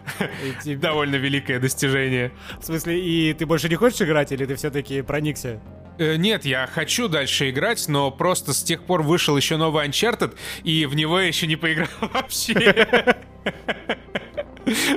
[0.64, 0.78] Тебе...
[0.78, 2.32] Довольно великое достижение.
[2.60, 5.62] В смысле, и ты больше не хочешь играть, или ты все-таки проникся?
[6.00, 10.36] Э, нет, я хочу дальше играть, но просто с тех пор вышел еще новый Uncharted,
[10.64, 13.16] и в него я еще не поиграл вообще.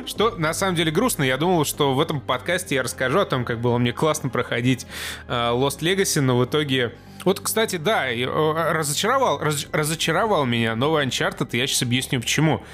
[0.07, 1.25] Что на самом деле грустно.
[1.25, 4.87] Я думал, что в этом подкасте я расскажу о том, как было мне классно проходить
[5.29, 6.95] uh, Lost Legacy, но в итоге...
[7.25, 8.07] Вот, кстати, да,
[8.73, 12.65] разочаровал, раз, разочаровал меня новый Uncharted, и я сейчас объясню почему.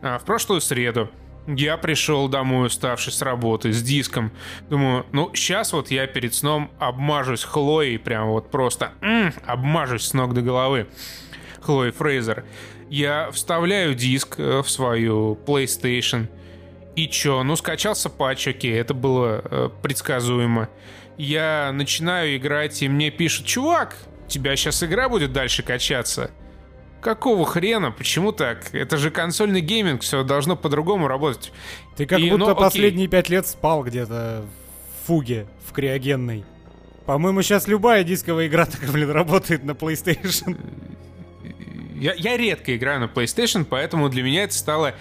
[0.00, 1.10] Uh, в прошлую среду
[1.56, 4.32] я пришел домой, уставший с работы, с диском.
[4.68, 10.12] Думаю, ну, сейчас вот я перед сном обмажусь Хлоей, прям вот просто м-м, обмажусь с
[10.12, 10.88] ног до головы.
[11.62, 12.44] Хлои Фрейзер.
[12.90, 16.28] Я вставляю диск э, в свою PlayStation.
[16.96, 17.42] И чё?
[17.42, 20.68] Ну, скачался патч, окей, это было э, предсказуемо.
[21.16, 26.30] Я начинаю играть, и мне пишут, чувак, у тебя сейчас игра будет дальше качаться.
[27.00, 27.92] Какого хрена?
[27.92, 28.74] Почему так?
[28.74, 31.52] Это же консольный гейминг, все должно по-другому работать.
[31.96, 34.44] Ты как и, будто ну, последние пять лет спал где-то
[35.02, 36.44] в фуге, в криогенной.
[37.06, 40.58] По-моему, сейчас любая дисковая игра так, блин, работает на PlayStation.
[41.94, 44.94] Я, я редко играю на PlayStation, поэтому для меня это стало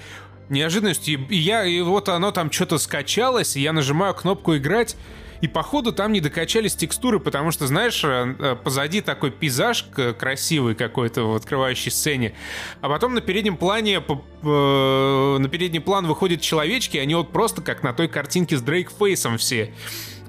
[0.49, 1.27] неожиданностью.
[1.29, 4.95] И я, и вот оно там что-то скачалось, и я нажимаю кнопку играть,
[5.41, 9.85] и походу там не докачались текстуры, потому что, знаешь, э, э, позади такой пейзаж
[10.17, 12.33] красивый какой-то в открывающей сцене,
[12.81, 17.83] а потом на переднем плане, э, на передний план выходят человечки, они вот просто как
[17.83, 19.73] на той картинке с Drake Face ом все.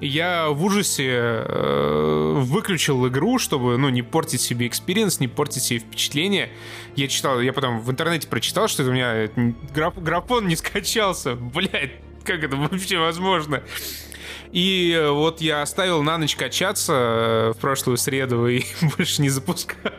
[0.01, 6.51] Я в ужасе выключил игру, чтобы, ну, не портить себе experience, не портить себе впечатление.
[6.95, 9.29] Я читал, я потом в интернете прочитал, что это у меня
[9.75, 11.35] граф, графон не скачался.
[11.35, 11.91] Блять,
[12.23, 13.61] как это вообще возможно?
[14.51, 18.63] И э, вот я оставил на ночь качаться э, в прошлую среду и
[18.97, 19.91] больше не запускал.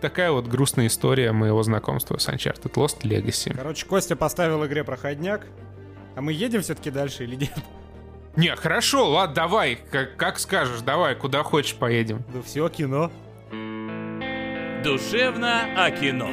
[0.00, 3.54] Такая вот грустная история моего знакомства с Uncharted Lost Legacy.
[3.54, 5.46] Короче, Костя поставил игре проходняк.
[6.16, 7.54] А мы едем все-таки дальше или нет?
[8.36, 12.24] Не, хорошо, ладно, давай, как, как скажешь, давай, куда хочешь поедем.
[12.32, 13.10] Ну все, кино.
[14.82, 16.28] Душевно о кино.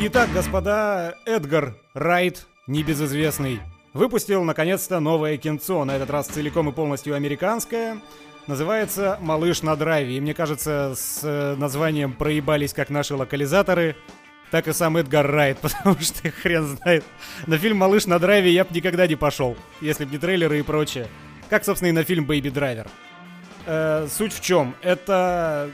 [0.00, 3.60] Итак, господа, Эдгар Райт, небезызвестный
[3.96, 8.00] выпустил наконец-то новое кинцо, на этот раз целиком и полностью американское.
[8.46, 10.18] Называется «Малыш на драйве».
[10.18, 13.96] И мне кажется, с э, названием проебались как наши локализаторы,
[14.52, 17.04] так и сам Эдгар Райт, потому что хрен знает.
[17.46, 20.62] На фильм «Малыш на драйве» я бы никогда не пошел, если бы не трейлеры и
[20.62, 21.08] прочее.
[21.50, 22.86] Как, собственно, и на фильм «Бэйби Драйвер».
[23.64, 24.76] Э, суть в чем?
[24.82, 25.70] Это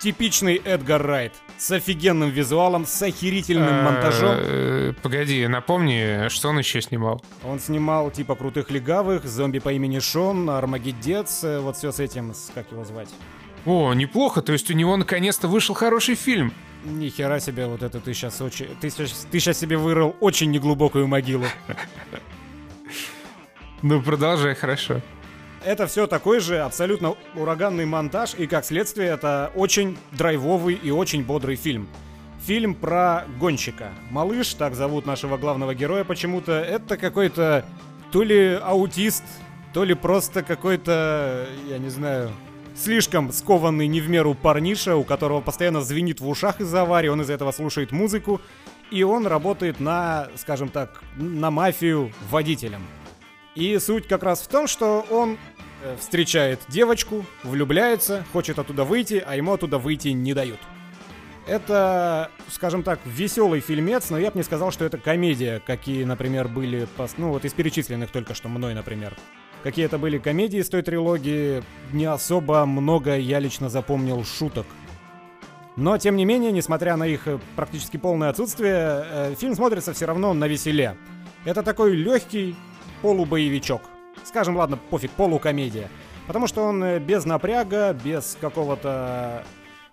[0.00, 4.96] типичный Эдгар Райт с офигенным визуалом, с охерительным э, монтажом.
[5.00, 7.22] Погоди, напомни, что он еще снимал?
[7.44, 12.34] Он снимал типа «Крутых легавых», «Зомби по имени Шон», «Армагеддец», э, вот все с этим,
[12.54, 13.10] как его звать.
[13.64, 16.52] О, неплохо, то есть у него наконец-то вышел хороший фильм.
[16.84, 18.66] Ни хера себе, вот это ты сейчас очень...
[18.80, 21.44] Ты сейчас, ты сейчас себе вырыл очень неглубокую могилу.
[23.82, 25.00] Ну, продолжай, хорошо.
[25.64, 31.24] Это все такой же абсолютно ураганный монтаж, и как следствие это очень драйвовый и очень
[31.24, 31.88] бодрый фильм.
[32.44, 33.90] Фильм про гонщика.
[34.10, 37.64] Малыш, так зовут нашего главного героя почему-то, это какой-то
[38.10, 39.22] то ли аутист,
[39.72, 42.32] то ли просто какой-то, я не знаю,
[42.74, 47.22] слишком скованный не в меру парниша, у которого постоянно звенит в ушах из-за аварии, он
[47.22, 48.40] из-за этого слушает музыку,
[48.90, 52.82] и он работает на, скажем так, на мафию водителем.
[53.54, 55.36] И суть как раз в том, что он
[55.98, 60.60] встречает девочку, влюбляется, хочет оттуда выйти, а ему оттуда выйти не дают.
[61.46, 66.46] Это, скажем так, веселый фильмец, но я бы не сказал, что это комедия, какие, например,
[66.46, 69.16] были, ну вот из перечисленных только что мной, например.
[69.64, 74.66] Какие это были комедии из той трилогии, не особо много я лично запомнил шуток.
[75.76, 80.04] Но, тем не менее, несмотря на их э, практически полное отсутствие, э, фильм смотрится все
[80.04, 80.96] равно на веселе.
[81.44, 82.54] Это такой легкий
[83.00, 83.80] полубоевичок.
[84.24, 85.88] Скажем, ладно, пофиг, полукомедия.
[86.26, 89.44] Потому что он э, без напряга, без какого-то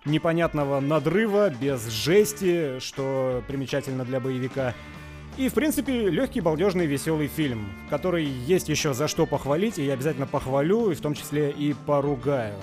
[0.04, 4.74] непонятного надрыва, без жести, что примечательно для боевика.
[5.36, 9.94] И, в принципе, легкий, балдежный, веселый фильм, который есть еще за что похвалить, и я
[9.94, 12.54] обязательно похвалю, и в том числе и поругаю.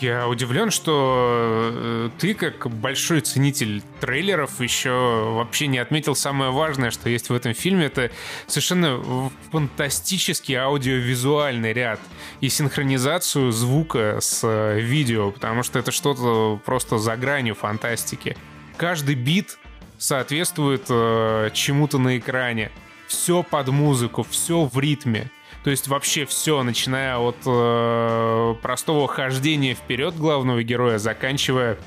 [0.00, 6.92] Я удивлен, что э, ты, как большой ценитель трейлеров, еще вообще не отметил самое важное,
[6.92, 7.86] что есть в этом фильме.
[7.86, 8.12] Это
[8.46, 11.98] совершенно фантастический аудиовизуальный ряд
[12.40, 18.36] и синхронизацию звука с э, видео, потому что это что-то просто за гранью фантастики.
[18.76, 19.58] Каждый бит
[19.98, 22.70] соответствует э, чему-то на экране.
[23.08, 25.32] Все под музыку, все в ритме.
[25.64, 31.78] То есть вообще все, начиная от э, простого хождения вперед главного героя, заканчивая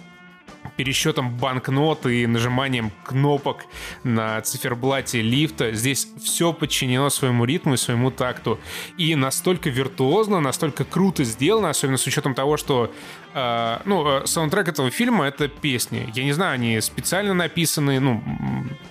[0.75, 3.65] пересчетом банкнот и нажиманием кнопок
[4.03, 5.73] на циферблате лифта.
[5.73, 8.59] Здесь все подчинено своему ритму и своему такту.
[8.97, 12.91] И настолько виртуозно, настолько круто сделано, особенно с учетом того, что
[13.35, 16.11] э, ну, э, саундтрек этого фильма— это песни.
[16.15, 18.23] Я не знаю, они специально написаны, ну,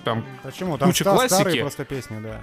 [0.05, 0.77] там Почему?
[0.77, 1.33] Там куча классики.
[1.33, 2.41] старые просто песни, да.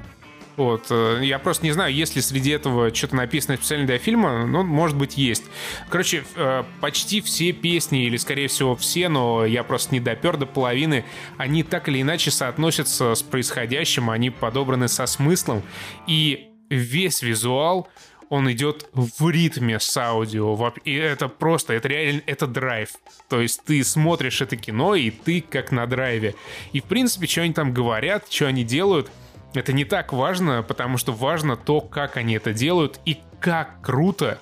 [0.56, 0.86] Вот.
[0.90, 4.62] Э, я просто не знаю, есть ли среди этого что-то написано специально для фильма, но,
[4.62, 5.44] может быть, есть.
[5.88, 10.46] Короче, э, почти все песни, или, скорее всего, все, но я просто не допер до
[10.46, 11.04] половины,
[11.38, 15.62] они так или иначе соотносятся с происходящим, они подобраны со смыслом,
[16.06, 17.88] и весь визуал
[18.30, 20.72] он идет в ритме с аудио.
[20.84, 22.88] И это просто, это реально, это драйв.
[23.28, 26.34] То есть ты смотришь это кино, и ты как на драйве.
[26.72, 29.10] И, в принципе, что они там говорят, что они делают—
[29.54, 34.38] это не так важно, потому что важно то, как они это делают и как круто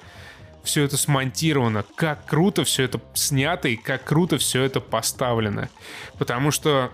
[0.63, 5.69] все это смонтировано, как круто все это снято и как круто все это поставлено.
[6.19, 6.93] Потому что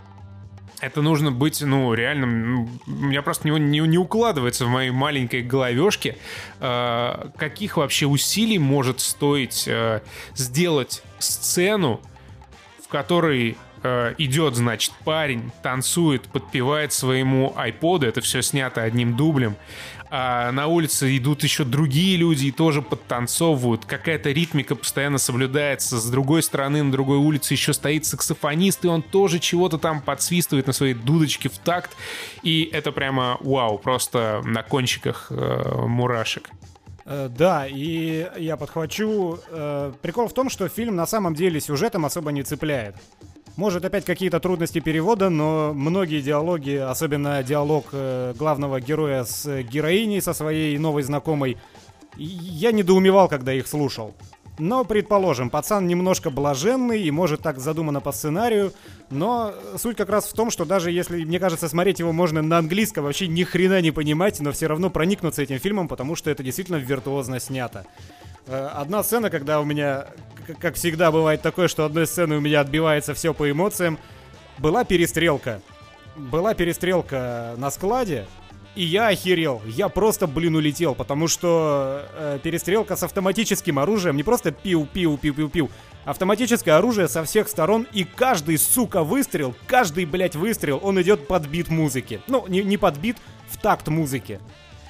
[0.80, 5.42] это нужно быть, ну, реально, у меня просто не, не, не укладывается в моей маленькой
[5.42, 6.16] головешке,
[6.60, 10.02] э, каких вообще усилий может стоить э,
[10.34, 12.00] сделать сцену,
[12.84, 19.56] в которой э, идет, значит, парень, танцует, подпевает своему айподу, это все снято одним дублем,
[20.10, 26.10] а на улице идут еще другие люди и тоже подтанцовывают, какая-то ритмика постоянно соблюдается, с
[26.10, 30.72] другой стороны, на другой улице еще стоит саксофонист, и он тоже чего-то там подсвистывает на
[30.72, 31.90] своей дудочке в такт,
[32.42, 36.50] и это прямо вау, просто на кончиках э, мурашек.
[37.04, 39.38] Э, да, и я подхвачу.
[39.50, 42.96] Э, прикол в том, что фильм на самом деле сюжетом особо не цепляет.
[43.58, 50.22] Может, опять какие-то трудности перевода, но многие диалоги, особенно диалог э, главного героя с героиней,
[50.22, 51.56] со своей новой знакомой,
[52.16, 54.14] я недоумевал, когда их слушал.
[54.60, 58.72] Но, предположим, пацан немножко блаженный и может так задумано по сценарию,
[59.10, 62.58] но суть как раз в том, что даже если, мне кажется, смотреть его можно на
[62.58, 66.44] английском, вообще ни хрена не понимать, но все равно проникнуться этим фильмом, потому что это
[66.44, 67.86] действительно виртуозно снято.
[68.48, 70.06] Э, одна сцена, когда у меня,
[70.58, 73.98] как всегда бывает такое, что одной сцены у меня отбивается все по эмоциям,
[74.58, 75.60] была перестрелка.
[76.16, 78.26] Была перестрелка на складе,
[78.74, 79.60] и я охерел.
[79.66, 85.70] Я просто, блин, улетел, потому что э, перестрелка с автоматическим оружием, не просто пиу-пиу-пиу-пиу-пиу,
[86.06, 91.46] автоматическое оружие со всех сторон, и каждый, сука, выстрел, каждый, блядь, выстрел, он идет под
[91.46, 92.22] бит музыки.
[92.28, 93.18] Ну, не, не под бит,
[93.50, 94.40] в такт музыки.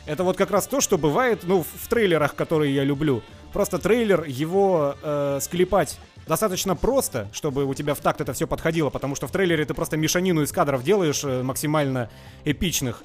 [0.08, 3.22] Это вот как раз то, что бывает, ну, в трейлерах, которые я люблю.
[3.52, 8.88] Просто трейлер, его э, склепать достаточно просто, чтобы у тебя в такт это все подходило,
[8.88, 12.08] потому что в трейлере ты просто мешанину из кадров делаешь э, максимально
[12.46, 13.04] эпичных.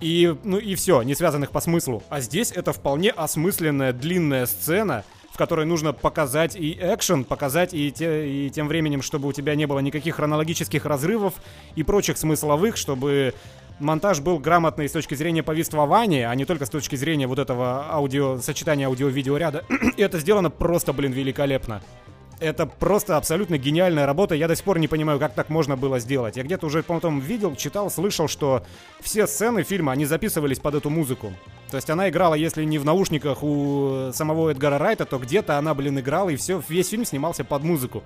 [0.00, 2.02] И, ну и все, не связанных по смыслу.
[2.08, 7.92] А здесь это вполне осмысленная длинная сцена, в которой нужно показать и экшен, показать и,
[7.92, 11.34] те, и тем временем, чтобы у тебя не было никаких хронологических разрывов
[11.76, 13.34] и прочих смысловых, чтобы
[13.80, 17.86] монтаж был грамотный с точки зрения повествования, а не только с точки зрения вот этого
[17.90, 19.64] аудио, сочетания аудио-видео ряда.
[19.96, 21.82] И это сделано просто, блин, великолепно.
[22.40, 24.34] Это просто абсолютно гениальная работа.
[24.34, 26.36] Я до сих пор не понимаю, как так можно было сделать.
[26.36, 28.64] Я где-то уже потом видел, читал, слышал, что
[29.00, 31.32] все сцены фильма, они записывались под эту музыку.
[31.70, 35.74] То есть она играла, если не в наушниках у самого Эдгара Райта, то где-то она,
[35.74, 38.02] блин, играла, и все, весь фильм снимался под музыку.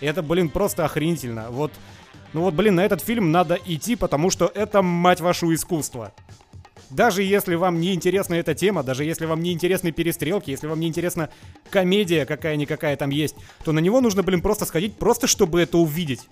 [0.00, 1.46] И это, блин, просто охренительно.
[1.50, 1.72] Вот,
[2.32, 6.12] ну вот, блин, на этот фильм надо идти, потому что это, мать вашу, искусство.
[6.90, 10.80] Даже если вам не интересна эта тема, даже если вам не интересны перестрелки, если вам
[10.80, 11.28] не интересна
[11.70, 16.28] комедия какая-никакая там есть, то на него нужно, блин, просто сходить, просто чтобы это увидеть.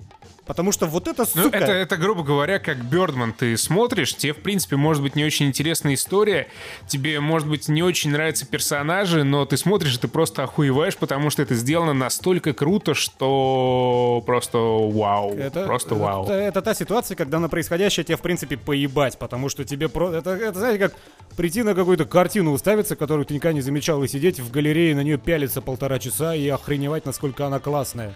[0.46, 1.58] Потому что вот это, ну, сука...
[1.58, 3.32] Ну, это, это, грубо говоря, как Бёрдман.
[3.32, 6.46] Ты смотришь, тебе, в принципе, может быть не очень интересная история,
[6.86, 11.30] тебе, может быть, не очень нравятся персонажи, но ты смотришь, и ты просто охуеваешь, потому
[11.30, 15.34] что это сделано настолько круто, что просто вау.
[15.36, 16.24] Это, просто вау.
[16.24, 20.18] Это, это та ситуация, когда на происходящее тебе, в принципе, поебать, потому что тебе просто...
[20.18, 20.94] Это, это, знаете, как
[21.36, 25.02] прийти на какую-то картину уставиться, которую ты никогда не замечал, и сидеть в галерее, на
[25.02, 28.14] нее пялиться полтора часа и охреневать, насколько она классная.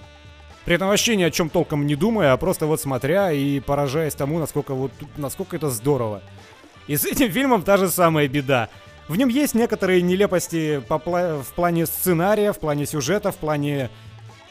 [0.65, 4.15] При этом вообще ни о чем толком не думая, а просто вот смотря и поражаясь
[4.15, 6.23] тому, насколько, вот, насколько это здорово.
[6.87, 8.69] И с этим фильмом та же самая беда.
[9.09, 13.91] В нем есть некоторые нелепости по пла- в плане сценария, в плане сюжета, в плане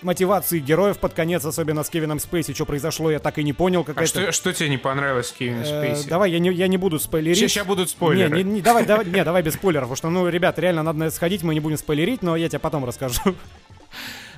[0.01, 2.53] мотивации героев под конец, особенно с Кевином Спейси.
[2.53, 3.85] Что произошло, я так и не понял.
[3.95, 6.09] А что, что тебе не понравилось с Кевином э, Спейси?
[6.09, 7.37] давай, я не, я не буду спойлерить.
[7.37, 8.35] Сейчас, сейчас будут спойлеры.
[8.37, 11.11] Не, не, не, давай, давай, не, давай без спойлеров, потому что, ну, ребят, реально надо
[11.11, 13.21] сходить, мы не будем спойлерить, но я тебе потом расскажу.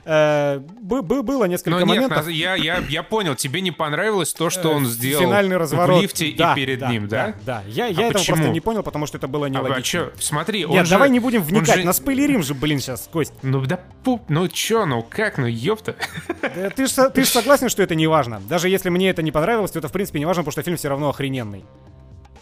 [0.04, 2.28] Э, было несколько Но моментов.
[2.28, 6.00] Нет, я, я, я понял, тебе не понравилось то, что он сделал Финальный разворот.
[6.00, 7.28] в лифте да, и перед да, ним, да?
[7.28, 7.64] Да, да.
[7.68, 8.38] Я, я а этого почему?
[8.38, 10.02] просто не понял, потому что это было нелогично.
[10.02, 10.12] А, а?
[10.20, 11.86] Смотри, он Нет, же, давай не будем вникать, же...
[11.86, 13.34] наспойлерим же, блин, сейчас, Кость.
[13.44, 15.96] Ну да пуп, ну чё, ну как, ну ёпта.
[16.42, 18.42] Да, ты же ты ж согласен, что это не важно.
[18.50, 20.78] Даже если мне это не понравилось, то это в принципе не важно, потому что фильм
[20.78, 21.64] все равно охрененный.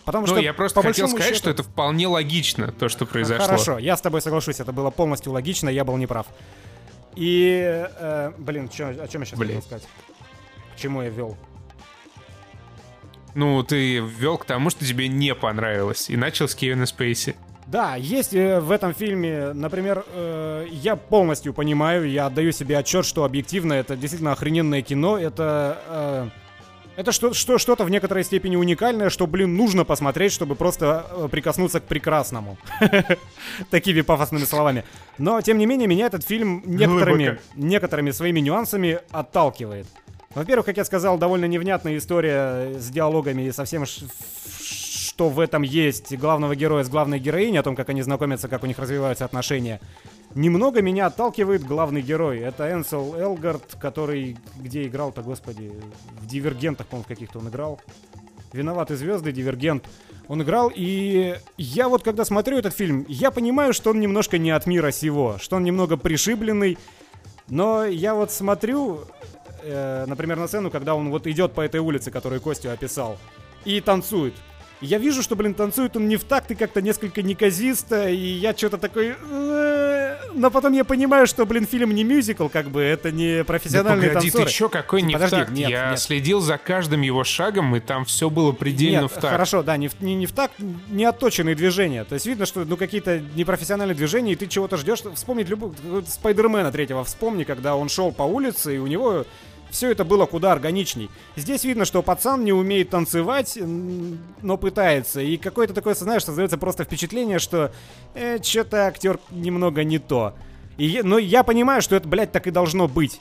[0.06, 1.38] Потому ну, что, я просто хотел сказать, счету...
[1.38, 3.46] что это вполне логично, то, что произошло.
[3.46, 6.26] Хорошо, я с тобой соглашусь, это было полностью логично, я был неправ.
[7.16, 9.56] И, э, блин, чё, о чем я сейчас блин.
[9.56, 9.88] хотел сказать?
[10.76, 11.38] К чему я вел?
[13.36, 17.36] Ну, ты ввел к тому, что тебе не понравилось, и начал с Кевина Спейси.
[17.68, 23.06] Да, есть э, в этом фильме, например, э, я полностью понимаю, я отдаю себе отчет,
[23.06, 26.30] что объективно это действительно охрененное кино, это э,
[27.00, 31.28] это что, что, что-то в некоторой степени уникальное, что, блин, нужно посмотреть, чтобы просто э,
[31.32, 32.58] прикоснуться к прекрасному.
[33.70, 34.84] Такими пафосными словами.
[35.18, 39.88] Но, тем не менее, меня этот фильм некоторыми, некоторыми своими нюансами отталкивает.
[40.36, 45.62] Во-первых, как я сказал, довольно невнятная история с диалогами и со всем, что в этом
[45.62, 49.24] есть главного героя с главной героиней, о том, как они знакомятся, как у них развиваются
[49.24, 49.80] отношения.
[50.36, 52.40] Немного меня отталкивает главный герой.
[52.40, 54.38] Это Энсел Элгард, который...
[54.58, 55.72] Где играл-то, господи?
[56.20, 57.82] В Дивергентах, по-моему, каких-то он играл.
[58.54, 59.86] Виноваты звезды, Дивергент.
[60.28, 64.52] Он играл, и я вот когда смотрю этот фильм, я понимаю, что он немножко не
[64.52, 66.78] от мира сего, что он немного пришибленный.
[67.48, 69.06] Но я вот смотрю,
[69.64, 73.18] э, например, на сцену, когда он вот идет по этой улице, которую Костю описал,
[73.66, 74.36] и танцует
[74.82, 78.56] я вижу, что, блин, танцует он не в такт и как-то несколько неказисто, и я
[78.56, 79.16] что-то такой...
[79.32, 84.08] «Э, но потом я понимаю, что, блин, фильм не мюзикл, как бы, это не профессиональный
[84.08, 84.46] да погоди, танцоры.
[84.46, 85.52] ты чё, какой не Подожди, в такт?
[85.52, 86.00] Нет, я нет.
[86.00, 89.28] следил за каждым его шагом, и там все было предельно нет, в такт.
[89.28, 90.54] хорошо, да, не, не, не в такт,
[90.90, 92.04] не отточенные движения.
[92.06, 95.00] То есть видно, что, ну, какие-то непрофессиональные движения, и ты чего-то ждешь.
[95.16, 95.74] Вспомнить любого...
[96.08, 99.26] Спайдермена третьего вспомни, когда он шел по улице, и у него
[99.70, 101.10] все это было куда органичней.
[101.36, 103.58] Здесь видно, что пацан не умеет танцевать,
[104.42, 105.22] но пытается.
[105.22, 107.72] И какое-то такое, знаешь, создается просто впечатление, что
[108.14, 110.34] э, что-то актер немного не то.
[110.78, 113.20] И, но я понимаю, что это, блядь, так и должно быть.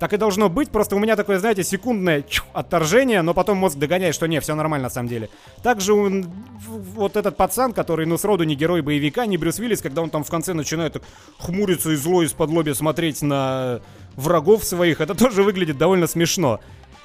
[0.00, 3.76] Так и должно быть, просто у меня такое, знаете, секундное чух, отторжение, но потом мозг
[3.76, 5.28] догоняет, что не, все нормально на самом деле.
[5.62, 6.24] Также он,
[6.66, 10.24] вот этот пацан, который, ну, сроду не герой боевика, не Брюс Уиллис, когда он там
[10.24, 11.02] в конце начинает
[11.38, 13.80] хмуриться и зло из-под лоби смотреть на
[14.16, 16.60] врагов своих, это тоже выглядит довольно смешно.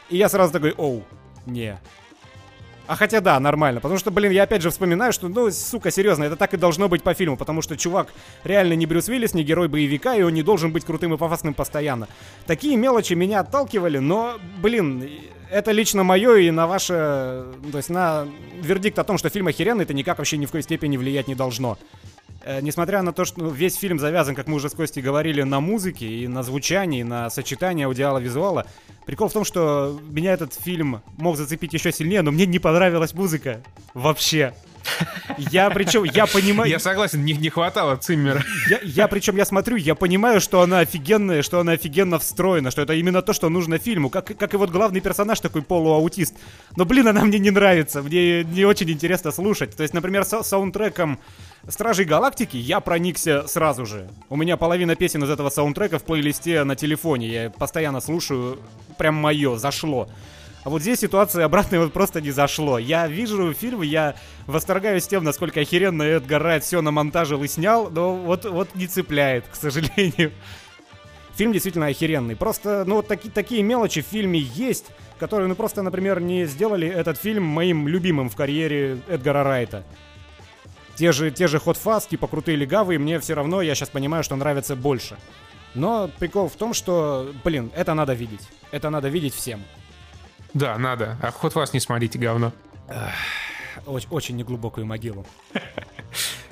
[0.09, 1.03] И я сразу такой, оу,
[1.45, 1.77] не,
[2.87, 3.81] а хотя да, нормально.
[3.81, 6.87] Потому что, блин, я опять же вспоминаю, что, ну, сука, серьезно, это так и должно
[6.87, 7.37] быть по фильму.
[7.37, 8.13] Потому что чувак
[8.43, 11.53] реально не Брюс Уиллис, не герой боевика, и он не должен быть крутым и пафосным
[11.53, 12.07] постоянно.
[12.45, 15.09] Такие мелочи меня отталкивали, но, блин,
[15.49, 17.45] это лично мое и на ваше...
[17.71, 18.27] То есть на
[18.61, 21.35] вердикт о том, что фильм охеренный, это никак вообще ни в какой степени влиять не
[21.35, 21.77] должно.
[22.45, 25.41] Э, несмотря на то, что ну, весь фильм завязан, как мы уже с Костей говорили,
[25.41, 28.67] на музыке и на звучании, на сочетании аудиала-визуала,
[29.07, 33.15] прикол в том, что меня этот фильм мог зацепить еще сильнее, но мне не понравилась
[33.15, 33.63] музыка.
[33.95, 34.53] Вообще.
[35.37, 36.69] Я причем, я понимаю...
[36.69, 38.43] Я согласен, не, не хватало Циммера.
[38.69, 42.83] Я, я причем, я смотрю, я понимаю, что она офигенная, что она офигенно встроена, что
[42.83, 44.11] это именно то, что нужно фильму.
[44.11, 46.35] Как, как и вот главный персонаж такой полуаутист.
[46.75, 48.03] Но, блин, она мне не нравится.
[48.03, 49.75] Мне не очень интересно слушать.
[49.75, 51.19] То есть, например, с саундтреком
[51.67, 54.07] Стражей Галактики я проникся сразу же.
[54.29, 57.27] У меня половина песен из этого саундтрека в плейлисте на телефоне.
[57.27, 58.59] Я постоянно слушаю.
[58.99, 60.07] Прям мое, зашло.
[60.63, 62.77] А вот здесь ситуация обратная вот просто не зашло.
[62.77, 68.15] Я вижу фильм, я восторгаюсь тем, насколько охеренно Эдгар Райт все намонтажил и снял, но
[68.15, 70.31] вот, вот не цепляет, к сожалению.
[71.35, 72.35] Фильм действительно охеренный.
[72.35, 74.85] Просто, ну, вот таки, такие мелочи в фильме есть,
[75.19, 79.83] которые, ну, просто, например, не сделали этот фильм моим любимым в карьере Эдгара Райта.
[80.95, 84.23] Те же, те же Hot Fuzz, типа крутые легавые, мне все равно, я сейчас понимаю,
[84.23, 85.17] что нравится больше.
[85.73, 88.47] Но прикол в том, что, блин, это надо видеть.
[88.71, 89.63] Это надо видеть всем.
[90.53, 91.17] Да, надо.
[91.21, 92.53] А ход вас не смотрите, говно.
[93.85, 95.25] Очень, очень неглубокую могилу.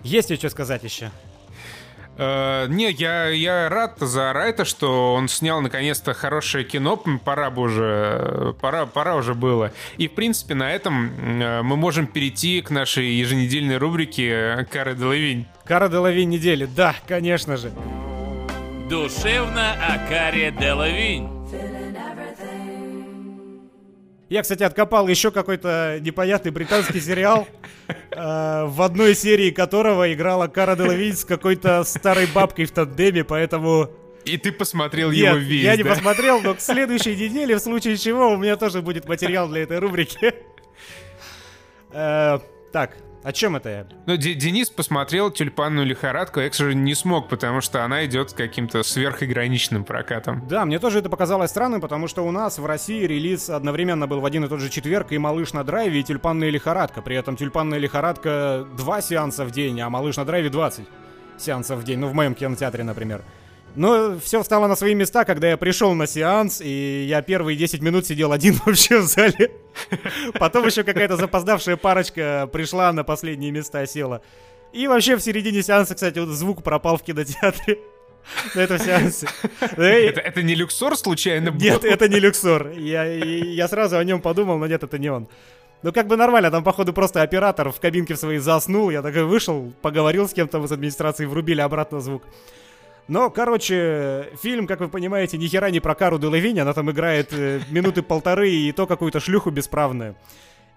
[0.04, 1.10] Есть еще сказать еще?
[2.16, 6.98] Uh, не, я, я рад за Райта, что он снял наконец-то хорошее кино.
[6.98, 9.72] Пора бы уже, пора, пора уже было.
[9.98, 15.48] И, в принципе, на этом uh, мы можем перейти к нашей еженедельной рубрике «Кара Делавинь».
[15.66, 17.72] «Кара Делавинь недели», да, конечно же.
[18.90, 21.43] Душевно о Каре Делавинь.
[24.34, 27.48] Я, кстати, откопал еще какой-то непонятный британский сериал,
[27.88, 33.92] э, в одной серии которого играла Кара Делавинь с какой-то старой бабкой в тандеме, поэтому...
[34.26, 35.78] И ты посмотрел Нет, его весь, я да?
[35.78, 39.62] не посмотрел, но к следующей неделе, в случае чего, у меня тоже будет материал для
[39.62, 40.34] этой рубрики.
[41.92, 42.40] Э,
[42.72, 43.86] так, о чем это я?
[44.06, 48.84] Ну, Денис посмотрел «Тюльпанную лихорадку», я, к сожалению, не смог, потому что она идет каким-то
[48.84, 50.46] сверхограниченным прокатом.
[50.48, 54.20] Да, мне тоже это показалось странным, потому что у нас в России релиз одновременно был
[54.20, 57.02] в один и тот же четверг и «Малыш на драйве» и «Тюльпанная лихорадка».
[57.02, 60.86] При этом «Тюльпанная лихорадка» два сеанса в день, а «Малыш на драйве» 20
[61.38, 62.00] сеансов в день.
[62.00, 63.24] Ну, в моем кинотеатре, например.
[63.76, 67.82] Но все встало на свои места, когда я пришел на сеанс, и я первые 10
[67.82, 69.52] минут сидел один вообще в зале.
[70.34, 74.22] Потом еще какая-то запоздавшая парочка пришла на последние места, села.
[74.74, 77.80] И вообще в середине сеанса, кстати, вот звук пропал в кинотеатре.
[78.56, 79.28] На этом сеансе.
[79.60, 81.60] Это, это не люксор случайно был?
[81.60, 82.70] Нет, это не люксор.
[82.72, 85.28] Я, я сразу о нем подумал, но нет, это не он.
[85.82, 88.90] Ну, как бы нормально, там, походу, просто оператор в кабинке в своей заснул.
[88.90, 92.24] Я такой вышел, поговорил с кем-то из администрации, врубили обратно звук.
[93.08, 97.30] Но, короче, фильм, как вы понимаете, ни хера не про Кару Делавинь, она там играет
[97.32, 100.16] э, минуты полторы и то какую-то шлюху бесправную.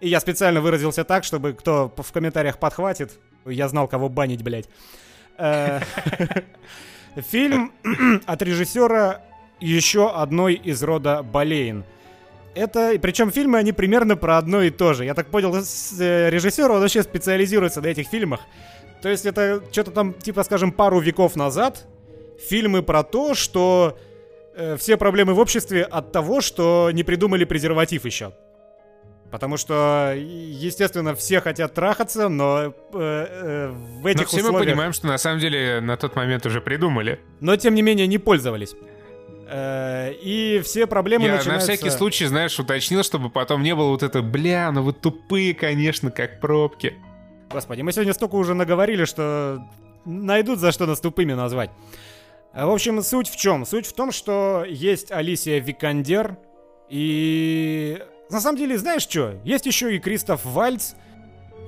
[0.00, 3.12] И я специально выразился так, чтобы кто в комментариях подхватит,
[3.44, 4.68] я знал, кого банить, блядь.
[5.38, 5.80] Э,
[7.16, 7.72] фильм
[8.26, 9.22] от режиссера
[9.60, 11.84] еще одной из рода Болейн.
[12.54, 15.04] Это, причем фильмы, они примерно про одно и то же.
[15.04, 18.40] Я так понял, э, режиссер, он вообще специализируется на этих фильмах.
[19.00, 21.86] То есть это что-то там, типа, скажем, пару веков назад
[22.38, 23.98] фильмы про то, что
[24.54, 28.32] э, все проблемы в обществе от того, что не придумали презерватив еще.
[29.30, 33.68] Потому что, естественно, все хотят трахаться, но э, э,
[34.00, 34.60] в этих но все условиях...
[34.60, 37.20] мы понимаем, что на самом деле на тот момент уже придумали.
[37.40, 38.74] Но, тем не менее, не пользовались.
[39.48, 41.70] Э, и все проблемы Я начинаются...
[41.70, 45.54] на всякий случай, знаешь, уточнил, чтобы потом не было вот это, бля, ну вы тупые,
[45.54, 46.94] конечно, как пробки.
[47.50, 49.60] Господи, мы сегодня столько уже наговорили, что
[50.04, 51.70] найдут за что нас тупыми назвать.
[52.64, 53.66] В общем, суть в чем?
[53.66, 56.38] Суть в том, что есть Алисия Викандер,
[56.88, 58.02] и...
[58.30, 59.34] На самом деле, знаешь что?
[59.44, 60.94] Есть еще и Кристоф Вальц,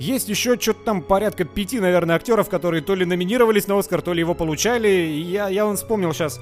[0.01, 4.13] есть еще что-то там порядка пяти, наверное, актеров, которые то ли номинировались на Оскар, то
[4.13, 4.89] ли его получали.
[4.89, 6.41] И я, я он вспомнил сейчас,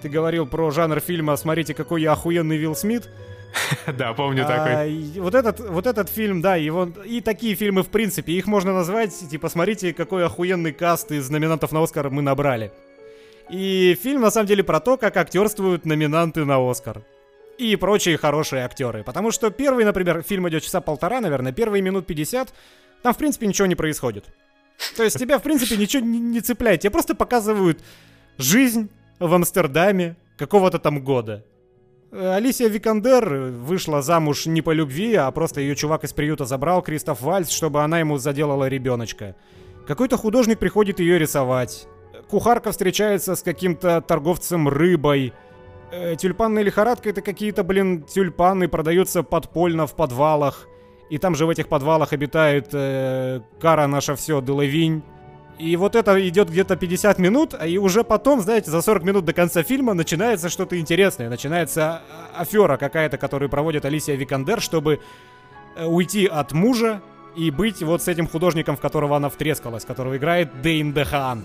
[0.00, 3.08] ты говорил про жанр фильма «Смотрите, какой я охуенный Вилл Смит».
[3.86, 5.00] Да, помню такой.
[5.16, 9.12] Вот этот, вот этот фильм, да, его, и такие фильмы, в принципе, их можно назвать,
[9.28, 12.70] типа, смотрите, какой охуенный каст из номинантов на Оскар мы набрали.
[13.50, 17.02] И фильм на самом деле про то, как актерствуют номинанты на Оскар.
[17.56, 19.02] И прочие хорошие актеры.
[19.02, 22.52] Потому что первый, например, фильм идет часа полтора, наверное, первые минут 50,
[23.02, 24.26] там, в принципе, ничего не происходит.
[24.96, 26.80] То есть тебя, в принципе, ничего не, не цепляет.
[26.80, 27.80] Тебе просто показывают
[28.36, 31.44] жизнь в Амстердаме какого-то там года.
[32.12, 37.20] Алисия Викандер вышла замуж не по любви, а просто ее чувак из приюта забрал, Кристоф
[37.20, 39.34] Вальц, чтобы она ему заделала ребеночка.
[39.86, 41.86] Какой-то художник приходит ее рисовать
[42.28, 45.32] кухарка встречается с каким-то торговцем рыбой.
[45.90, 50.68] Э, тюльпанная лихорадка это какие-то, блин, тюльпаны продаются подпольно в подвалах.
[51.10, 55.02] И там же в этих подвалах обитает э, Кара наша все, Делавинь.
[55.58, 59.24] И вот это идет где-то 50 минут, а и уже потом, знаете, за 40 минут
[59.24, 61.28] до конца фильма начинается что-то интересное.
[61.28, 62.02] Начинается
[62.36, 65.00] а, афера какая-то, которую проводит Алисия Викандер, чтобы
[65.74, 67.02] э, уйти от мужа
[67.34, 71.44] и быть вот с этим художником, в которого она втрескалась, которого играет Дейн Дехан.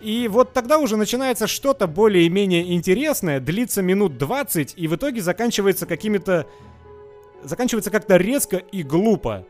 [0.00, 5.86] И вот тогда уже начинается что-то более-менее интересное, длится минут 20, и в итоге заканчивается
[5.86, 6.46] какими-то...
[7.42, 9.46] Заканчивается как-то резко и глупо.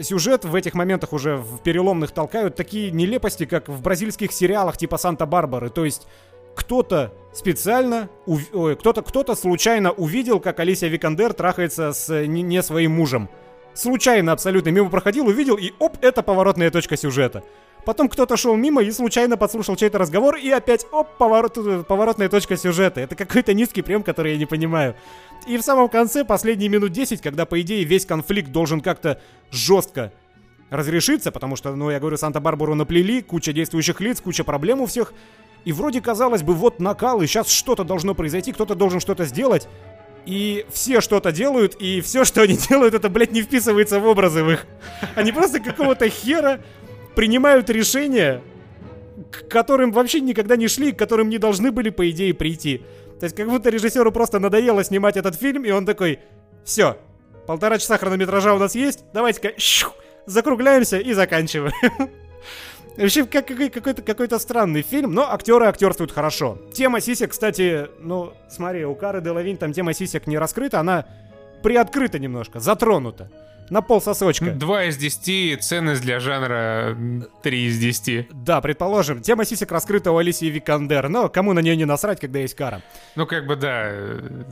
[0.00, 4.98] Сюжет в этих моментах уже в переломных толкают такие нелепости, как в бразильских сериалах типа
[4.98, 5.70] Санта-Барбары.
[5.70, 6.06] То есть
[6.54, 8.40] кто-то специально, ув...
[8.78, 13.28] кто-то кто-то случайно увидел, как Алисия Викандер трахается с не, не своим мужем.
[13.74, 17.44] Случайно абсолютно мимо проходил, увидел, и оп, это поворотная точка сюжета.
[17.86, 22.56] Потом кто-то шел мимо и случайно подслушал чей-то разговор, и опять, оп, поворот, поворотная точка
[22.56, 23.00] сюжета.
[23.00, 24.96] Это какой-то низкий прием, который я не понимаю.
[25.46, 29.20] И в самом конце, последние минут 10, когда, по идее, весь конфликт должен как-то
[29.52, 30.12] жестко
[30.68, 35.14] разрешиться, потому что, ну, я говорю, Санта-Барбару наплели, куча действующих лиц, куча проблем у всех.
[35.64, 39.68] И вроде, казалось бы, вот накал, и сейчас что-то должно произойти, кто-то должен что-то сделать.
[40.24, 44.42] И все что-то делают, и все, что они делают, это, блядь, не вписывается в образы
[44.42, 44.66] в их.
[45.14, 46.58] Они просто какого-то хера
[47.16, 48.42] принимают решения,
[49.32, 52.82] к которым вообще никогда не шли, к которым не должны были, по идее, прийти.
[53.18, 56.20] То есть как будто режиссеру просто надоело снимать этот фильм, и он такой,
[56.64, 56.98] все,
[57.46, 59.54] полтора часа хронометража у нас есть, давайте-ка
[60.26, 61.72] закругляемся и заканчиваем.
[62.98, 66.58] Вообще, как, какой-то, какой-то странный фильм, но актеры актерствуют хорошо.
[66.72, 71.06] Тема сисек, кстати, ну, смотри, у Кары Делавинь там тема сисек не раскрыта, она
[71.62, 73.30] приоткрыта немножко, затронута
[73.70, 74.50] на пол сосочка.
[74.52, 76.96] 2 из 10, ценность для жанра
[77.42, 78.28] 3 из 10.
[78.32, 82.38] Да, предположим, тема сисек раскрыта у Алисии Викандер, но кому на нее не насрать, когда
[82.40, 82.82] есть кара?
[83.14, 83.90] Ну, как бы, да,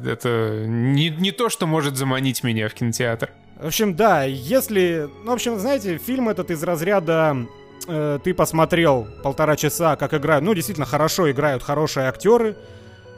[0.05, 3.31] это не, не то, что может заманить меня в кинотеатр.
[3.57, 5.09] В общем, да, если...
[5.25, 7.37] Ну, в общем, знаете, фильм этот из разряда
[7.87, 12.57] э, ты посмотрел полтора часа, как играют, ну, действительно, хорошо играют хорошие актеры,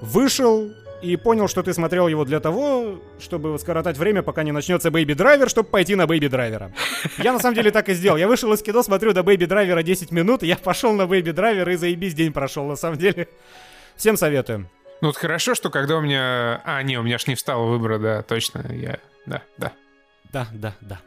[0.00, 0.70] вышел,
[1.02, 5.14] и понял, что ты смотрел его для того, чтобы скоротать время, пока не начнется Baby
[5.14, 6.72] Driver, чтобы пойти на Baby Driver а.
[7.18, 8.16] Я на самом деле так и сделал.
[8.16, 11.30] Я вышел из кино, смотрю до Baby Driver а 10 минут, я пошел на Baby
[11.30, 13.28] Driver и заебись день прошел, на самом деле.
[13.96, 14.68] Всем советую.
[15.00, 16.60] Ну вот хорошо, что когда у меня...
[16.64, 18.98] А, не, у меня ж не встал выбор, да, точно, я...
[19.26, 19.72] Да, да.
[20.32, 21.00] Да, да, да.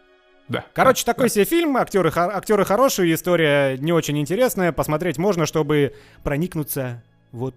[0.47, 0.65] Да.
[0.73, 1.29] Короче, да, такой да.
[1.29, 7.55] себе фильм, актеры, актеры хорошие, история не очень интересная, посмотреть можно, чтобы проникнуться вот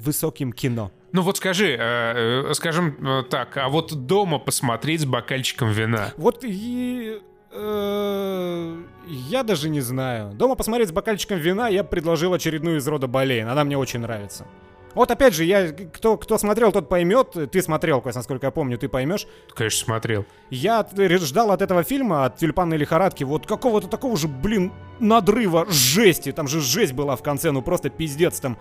[0.00, 0.92] высоким кино.
[1.12, 6.12] Ну вот скажи, э, э, скажем э, так, а вот дома посмотреть с бокальчиком вина?
[6.16, 7.20] Вот и...
[7.52, 10.32] Э, я даже не знаю.
[10.34, 13.48] Дома посмотреть с бокальчиком вина я предложил очередную из рода Болейн.
[13.48, 14.46] Она мне очень нравится.
[14.94, 17.36] Вот опять же, я, кто, кто смотрел, тот поймет.
[17.52, 19.26] Ты смотрел, Кость, насколько я помню, ты поймешь.
[19.54, 20.26] Конечно, смотрел.
[20.50, 20.86] Я
[21.20, 26.32] ждал от этого фильма, от тюльпанной лихорадки, вот какого-то такого же, блин, надрыва жести.
[26.32, 28.58] Там же жесть была в конце, ну просто пиздец там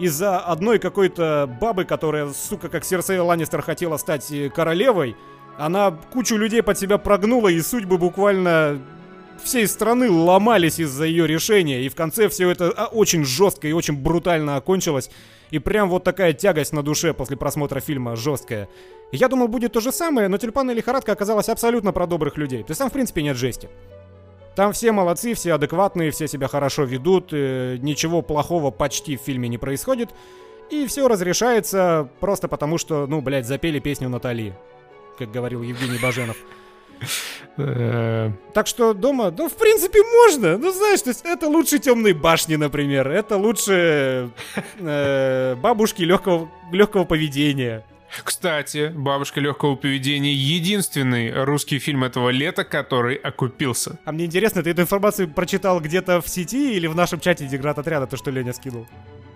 [0.00, 5.14] из-за одной какой-то бабы, которая, сука, как Серсея Ланнистер хотела стать э, королевой,
[5.58, 8.80] она кучу людей под себя прогнула, и судьбы буквально
[9.44, 11.82] всей страны ломались из-за ее решения.
[11.82, 15.10] И в конце все это а, очень жестко и очень брутально окончилось.
[15.50, 18.68] И прям вот такая тягость на душе после просмотра фильма жесткая.
[19.12, 22.62] Я думал, будет то же самое, но тюльпанная лихорадка оказалась абсолютно про добрых людей.
[22.62, 23.68] То есть там, в принципе, нет жести.
[24.54, 29.48] Там все молодцы, все адекватные, все себя хорошо ведут, э, ничего плохого почти в фильме
[29.48, 30.10] не происходит.
[30.70, 34.54] И все разрешается просто потому, что, ну, блядь, запели песню Натали,
[35.18, 36.36] как говорил Евгений Баженов.
[37.56, 38.30] Э.
[38.54, 40.58] Так что дома, ну, в принципе, можно.
[40.58, 43.08] Ну, знаешь, то есть это лучше темной башни, например.
[43.08, 44.30] Это лучше
[44.78, 47.84] э, бабушки легкого, легкого поведения.
[48.24, 53.98] Кстати, «Бабушка легкого поведения»— единственный русский фильм этого лета, который окупился.
[54.04, 57.78] А мне интересно, ты эту информацию прочитал где-то в сети или в нашем чате Деград
[57.78, 58.86] отряда, то, что Леня скинул?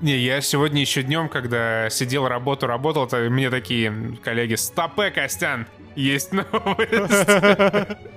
[0.01, 5.67] Не, я сегодня еще днем, когда сидел, работу работал, то мне такие коллеги, стопе, Костян,
[5.95, 7.29] есть новость.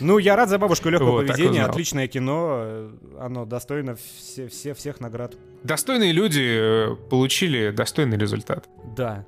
[0.00, 1.64] Ну, я рад за бабушку легкого вот, поведения.
[1.64, 2.90] Отличное кино.
[3.18, 5.34] Оно достойно все, все, всех наград.
[5.62, 8.68] Достойные люди э, получили достойный результат.
[8.96, 9.24] Да.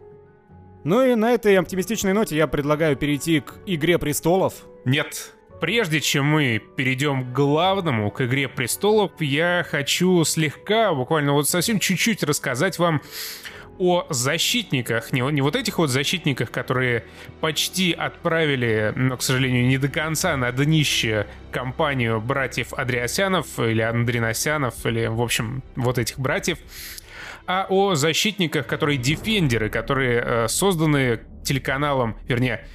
[0.83, 4.67] Ну и на этой оптимистичной ноте я предлагаю перейти к «Игре престолов».
[4.85, 11.49] Нет, Прежде чем мы перейдем к главному, к «Игре престолов», я хочу слегка, буквально вот
[11.49, 13.01] совсем чуть-чуть рассказать вам
[13.79, 17.05] о защитниках, не, не вот этих вот защитниках, которые
[17.41, 24.87] почти отправили, но, к сожалению, не до конца на днище компанию братьев Адриасянов или Андриносянов,
[24.87, 26.59] или, в общем, вот этих братьев,
[27.47, 32.67] а о защитниках, которые дефендеры, которые э, созданы телеканалом, вернее,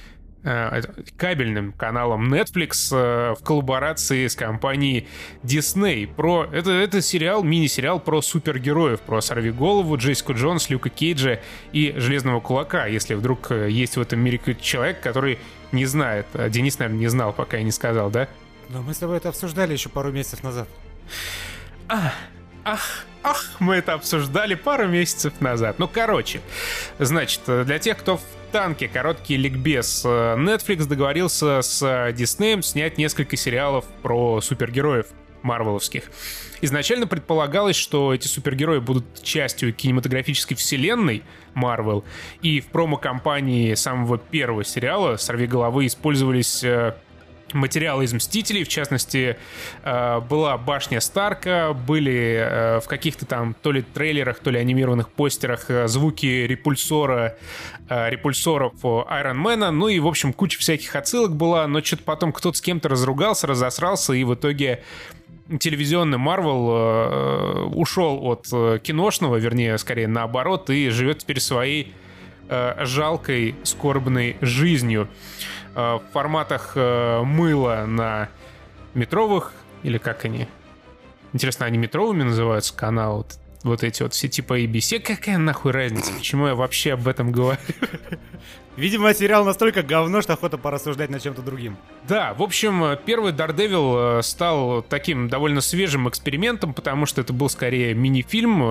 [0.42, 5.06] кабельным каналом Netflix э, в коллаборации с компанией
[5.42, 6.06] Disney.
[6.06, 6.46] Про...
[6.52, 11.40] Это, это сериал, мини-сериал про супергероев, про Сорви Голову, Джессику Джонс, Люка Кейджа
[11.72, 15.38] и Железного Кулака, если вдруг э, есть в этом мире человек, который
[15.72, 16.26] не знает.
[16.48, 18.28] Денис, наверное, не знал, пока я не сказал, да?
[18.70, 20.68] Но мы с тобой это обсуждали еще пару месяцев назад.
[21.88, 22.12] А,
[22.64, 25.78] ах, ах, мы это обсуждали пару месяцев назад.
[25.78, 26.40] Ну, короче,
[26.98, 28.88] значит, для тех, кто в танке.
[28.88, 30.04] Короткий ликбез.
[30.04, 35.06] Netflix договорился с Disney снять несколько сериалов про супергероев
[35.42, 36.04] марвеловских.
[36.60, 41.22] Изначально предполагалось, что эти супергерои будут частью кинематографической вселенной
[41.54, 42.04] Marvel,
[42.42, 46.94] и в промо-компании самого первого сериала «Сорви головы» использовались э,
[47.54, 49.36] материалы из «Мстителей», в частности,
[49.82, 55.08] э, была башня Старка, были э, в каких-то там то ли трейлерах, то ли анимированных
[55.10, 57.36] постерах э, звуки репульсора,
[57.88, 62.60] репульсоров Айронмена, ну и, в общем, куча всяких отсылок была, но что-то потом кто-то с
[62.60, 64.84] кем-то разругался, разосрался, и в итоге
[65.58, 68.46] телевизионный Марвел ушел от
[68.82, 71.92] киношного, вернее, скорее наоборот, и живет теперь своей
[72.48, 75.08] жалкой, скорбной жизнью.
[75.74, 78.28] Э, в форматах э, мыла на
[78.94, 79.52] метровых,
[79.82, 80.48] или как они?
[81.32, 83.24] Интересно, они метровыми называются каналы?
[83.62, 85.00] Вот эти вот все типа ABC.
[85.00, 86.12] Какая нахуй разница?
[86.14, 87.60] Почему я вообще об этом говорю?
[88.76, 91.76] Видимо, сериал настолько говно, что охота порассуждать над чем-то другим.
[92.08, 97.50] Да, в общем, первый Daredevil э, стал таким довольно свежим экспериментом, потому что это был
[97.50, 98.62] скорее мини-фильм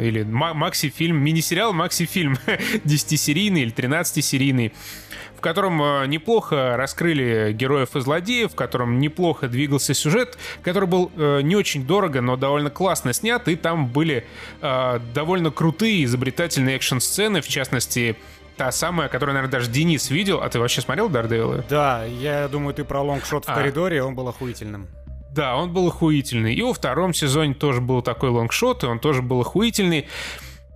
[0.00, 2.36] или макси-фильм, мини-сериал, макси-фильм
[2.84, 4.72] 10-серийный или 13-серийный
[5.10, 5.11] в
[5.42, 11.40] котором э, неплохо раскрыли героев и злодеев, в котором неплохо двигался сюжет, который был э,
[11.42, 14.24] не очень дорого, но довольно классно снят, и там были
[14.62, 18.16] э, довольно крутые изобретательные экшн-сцены, в частности,
[18.56, 20.40] та самая, которую, наверное, даже Денис видел.
[20.40, 21.64] А ты вообще смотрел Дардевила?
[21.68, 23.54] Да, я думаю, ты про лонгшот в а.
[23.54, 24.88] коридоре, он был охуительным.
[25.34, 26.54] Да, он был охуительный.
[26.54, 30.08] И во втором сезоне тоже был такой лонгшот, и он тоже был охуительный.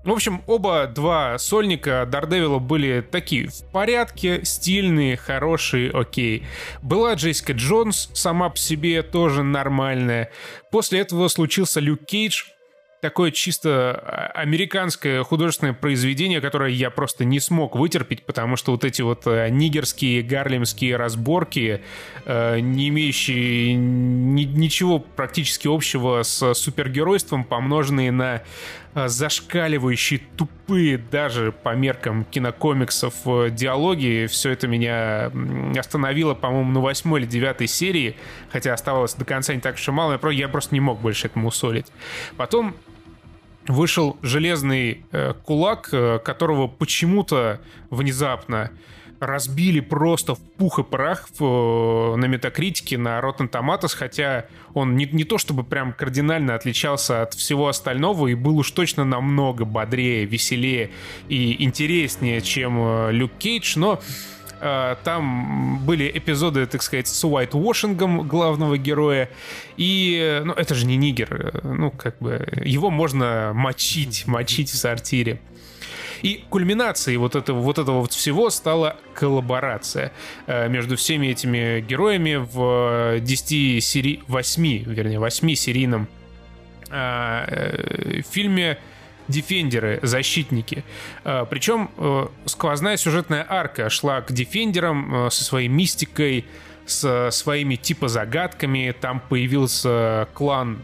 [0.07, 6.45] В общем, оба два сольника Дардевила были такие в порядке, стильные, хорошие, окей.
[6.81, 10.31] Была Джессика Джонс, сама по себе тоже нормальная.
[10.71, 12.45] После этого случился Люк Кейдж,
[13.01, 18.85] такое чисто а, американское художественное произведение, которое я просто не смог вытерпеть, потому что вот
[18.85, 21.83] эти вот э, нигерские гарлемские разборки,
[22.25, 28.43] э, не имеющие ни, ничего практически общего с супергеройством, помноженные на
[28.97, 33.15] зашкаливающие, тупые даже по меркам кинокомиксов
[33.53, 35.31] диалоги, все это меня
[35.79, 38.17] остановило, по-моему, на восьмой или девятой серии,
[38.51, 41.49] хотя оставалось до конца не так уж и мало, я просто не мог больше этому
[41.49, 41.87] усолить.
[42.37, 42.75] Потом
[43.69, 48.71] вышел железный э, кулак, э, которого почему-то внезапно
[49.21, 54.97] разбили просто в пух и прах в, э, на метакритике, на Rotten Tomatoes, хотя он
[54.97, 59.65] не, не то чтобы прям кардинально отличался от всего остального и был уж точно намного
[59.65, 60.91] бодрее, веселее
[61.29, 64.01] и интереснее, чем э, Люк Кейдж, но
[64.61, 69.29] Э, там были эпизоды, так сказать, с уайт-вошингом главного героя.
[69.77, 71.61] И, ну, это же не нигер.
[71.63, 75.41] Ну, как бы, его можно мочить, мочить в сортире.
[76.23, 80.13] И кульминацией вот этого, вот этого вот всего стала коллаборация
[80.47, 84.23] э, между всеми этими героями в 10 сери...
[84.29, 86.07] 8, вернее, 8-серийном
[86.91, 88.79] э, фильме
[89.29, 90.85] Дефендеры, защитники.
[91.25, 96.45] Причем э, сквозная сюжетная арка шла к Дефендерам э, со своей мистикой,
[96.87, 98.95] с своими типа загадками.
[99.01, 100.79] Там появился клан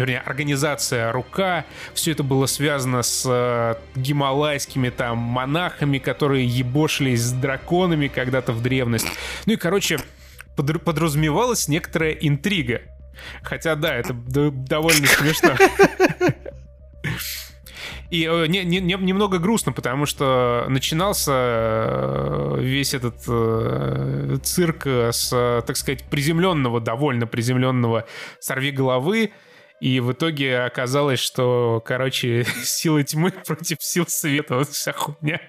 [0.00, 1.64] вернее, организация «Рука».
[1.94, 8.62] Все это было связано с э, гималайскими там монахами, которые ебошились с драконами когда-то в
[8.62, 9.06] древность.
[9.46, 9.98] Ну и, короче,
[10.56, 12.82] под, подразумевалась некоторая интрига.
[13.42, 15.54] Хотя, да, это довольно смешно.
[18.10, 25.30] И э, не, не, немного грустно, потому что начинался э, весь этот э, цирк с,
[25.64, 28.06] так сказать, приземленного, довольно приземленного
[28.40, 29.30] сорви головы.
[29.80, 34.56] И в итоге оказалось, что, короче, силы тьмы против сил света.
[34.56, 35.40] Вот вся хуйня.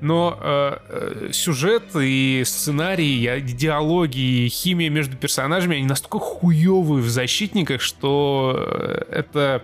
[0.00, 7.08] Но э, сюжет и сценарий, и диалоги, и химия между персонажами, они настолько хуевые в
[7.08, 9.62] защитниках, что это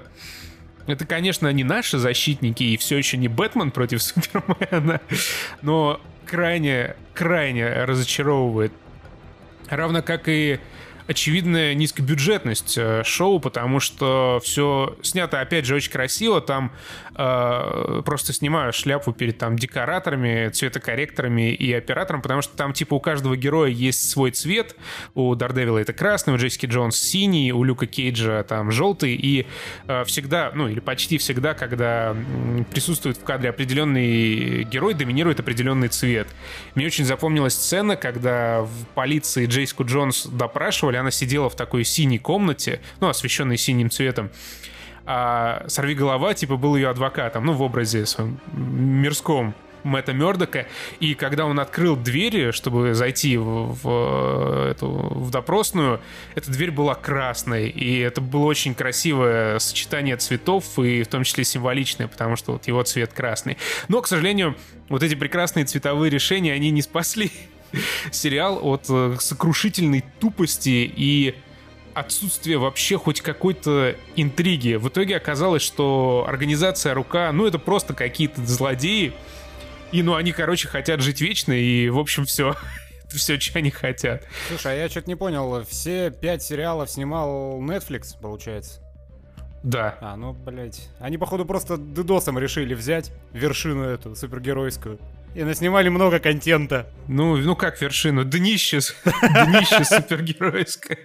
[0.87, 5.01] это, конечно, не наши защитники и все еще не Бэтмен против Супермена,
[5.61, 8.73] но крайне, крайне разочаровывает.
[9.69, 10.59] Равно как и
[11.07, 16.41] очевидная низкобюджетность э, шоу, потому что все снято, опять же, очень красиво.
[16.41, 16.73] Там
[17.15, 23.01] э, просто снимаю шляпу перед там декораторами, цветокорректорами и оператором, потому что там типа у
[23.01, 24.77] каждого героя есть свой цвет.
[25.15, 29.15] У Дардевила это красный, у Джессики Джонс синий, у Люка Кейджа там желтый.
[29.15, 29.47] И
[29.89, 32.17] э, всегда, ну или почти всегда, когда
[32.71, 36.29] присутствует в кадре определенный герой, доминирует определенный цвет.
[36.75, 42.19] Мне очень запомнилась сцена, когда в полиции Джейску Джонс допрашивали, она сидела в такой синей
[42.19, 44.31] комнате, ну, освещенной синим цветом,
[45.05, 49.55] а Сорви голова, типа, был ее адвокатом, ну, в образе своем мирском.
[49.85, 50.67] Мэтта Мёрдока,
[51.01, 56.01] и когда он открыл двери, чтобы зайти в, в, эту, в допросную,
[56.35, 61.45] эта дверь была красной, и это было очень красивое сочетание цветов, и в том числе
[61.45, 63.59] символичное, потому что вот его цвет красный.
[63.89, 64.57] Но, к сожалению,
[64.89, 67.33] вот эти прекрасные цветовые решения, они не спасли
[68.11, 71.35] сериал от э, сокрушительной тупости и
[71.95, 74.75] отсутствие вообще хоть какой-то интриги.
[74.75, 79.13] В итоге оказалось, что организация «Рука», ну, это просто какие-то злодеи,
[79.93, 82.55] и, ну, они, короче, хотят жить вечно, и, в общем, все.
[83.09, 84.27] все, что они хотят.
[84.49, 85.65] Слушай, а я что-то не понял.
[85.69, 88.81] Все пять сериалов снимал Netflix, получается?
[89.63, 89.99] Да.
[90.01, 90.89] А, ну, блядь.
[90.99, 94.99] Они, походу, просто дедосом решили взять вершину эту супергеройскую.
[95.35, 96.87] И наснимали много контента.
[97.09, 98.25] Ну, ну как вершину?
[98.25, 100.99] Днище, днище супергеройское.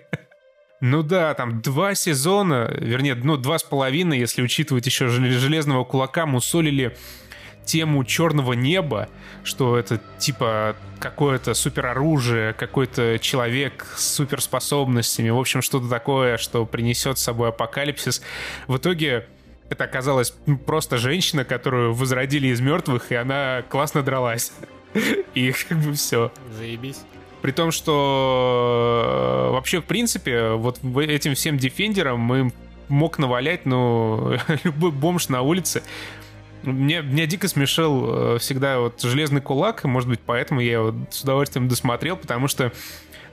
[0.82, 6.26] Ну да, там два сезона, вернее, ну два с половиной, если учитывать еще железного кулака,
[6.26, 6.96] мусолили
[7.66, 9.10] тему черного неба,
[9.44, 17.18] что это типа какое-то супероружие, какой-то человек с суперспособностями, в общем, что-то такое, что принесет
[17.18, 18.22] с собой апокалипсис.
[18.68, 19.28] В итоге
[19.70, 20.34] это оказалась
[20.66, 24.52] просто женщина, которую возродили из мертвых, и она классно дралась.
[25.34, 26.32] И как бы все.
[26.58, 27.02] Заебись.
[27.42, 32.52] При том, что э, вообще, в принципе, вот этим всем дефендерам мы
[32.90, 35.84] мог навалять, ну, любой бомж на улице.
[36.64, 41.22] Мне, меня дико смешил э, всегда вот «Железный кулак», может быть, поэтому я его с
[41.22, 42.74] удовольствием досмотрел, потому что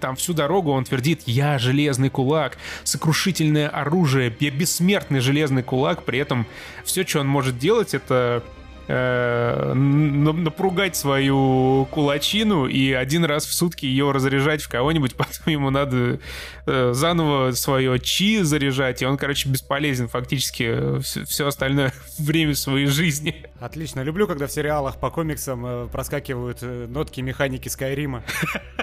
[0.01, 6.05] там всю дорогу он твердит «Я железный кулак, сокрушительное оружие, я бессмертный железный кулак».
[6.05, 6.47] При этом
[6.85, 8.43] все, что он может делать, это
[8.89, 15.71] э, напругать свою кулачину и один раз в сутки ее разряжать в кого-нибудь, потом ему
[15.71, 16.21] надо
[16.67, 22.87] э, заново свое чи заряжать, и он, короче, бесполезен фактически все, все остальное время своей
[22.87, 23.47] жизни.
[23.61, 24.01] Отлично.
[24.01, 28.23] Люблю, когда в сериалах по комиксам э, проскакивают э, нотки механики Скайрима.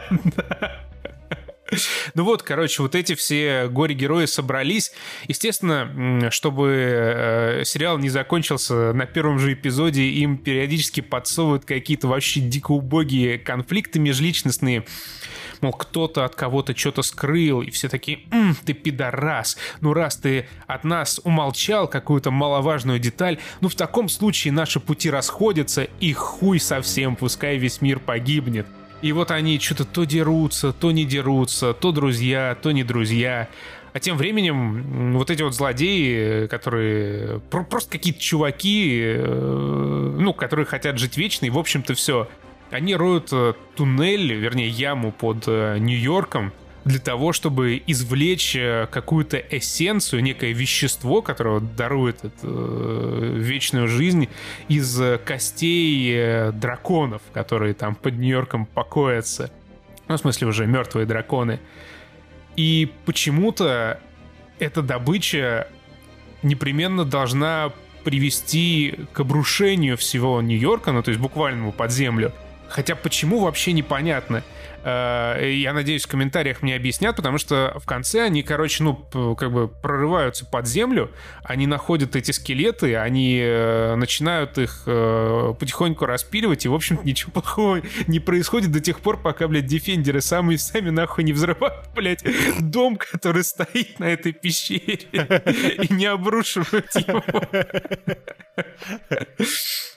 [2.13, 4.91] Ну вот, короче, вот эти все горе-герои собрались.
[5.27, 12.41] Естественно, чтобы э, сериал не закончился на первом же эпизоде, им периодически подсовывают какие-то вообще
[12.41, 14.85] дико убогие конфликты межличностные
[15.61, 20.47] мол, кто-то от кого-то что-то скрыл, и все такие, М, ты пидорас, ну раз ты
[20.65, 26.59] от нас умолчал какую-то маловажную деталь, ну в таком случае наши пути расходятся, и хуй
[26.59, 28.65] совсем, пускай весь мир погибнет.
[29.01, 33.47] И вот они что-то то дерутся, то не дерутся, то друзья, то не друзья.
[33.93, 40.97] А тем временем вот эти вот злодеи, которые просто какие-то чуваки, э, ну, которые хотят
[40.97, 42.29] жить вечно, и в общем-то все.
[42.69, 46.53] Они роют э, туннель, вернее, яму под э, Нью-Йорком,
[46.83, 54.29] для того, чтобы извлечь э, какую-то эссенцию, некое вещество, которое дарует эту э, вечную жизнь
[54.67, 59.51] из костей э, драконов, которые там под Нью-Йорком покоятся.
[60.07, 61.59] Ну, в смысле, уже мертвые драконы.
[62.55, 63.99] И почему-то
[64.59, 65.67] эта добыча
[66.41, 67.71] непременно должна
[68.03, 72.33] привести к обрушению всего Нью-Йорка, ну, то есть буквальному под землю.
[72.71, 74.43] Хотя почему вообще непонятно.
[74.83, 78.95] Э, я надеюсь, в комментариях мне объяснят, потому что в конце они, короче, ну,
[79.35, 81.11] как бы прорываются под землю,
[81.43, 87.31] они находят эти скелеты, они э, начинают их э, потихоньку распиливать, и, в общем-то, ничего
[87.41, 92.23] плохого не происходит до тех пор, пока, блядь, дефендеры сами сами нахуй не взрывают, блядь,
[92.59, 97.23] дом, который стоит на этой пещере, и не обрушивают его.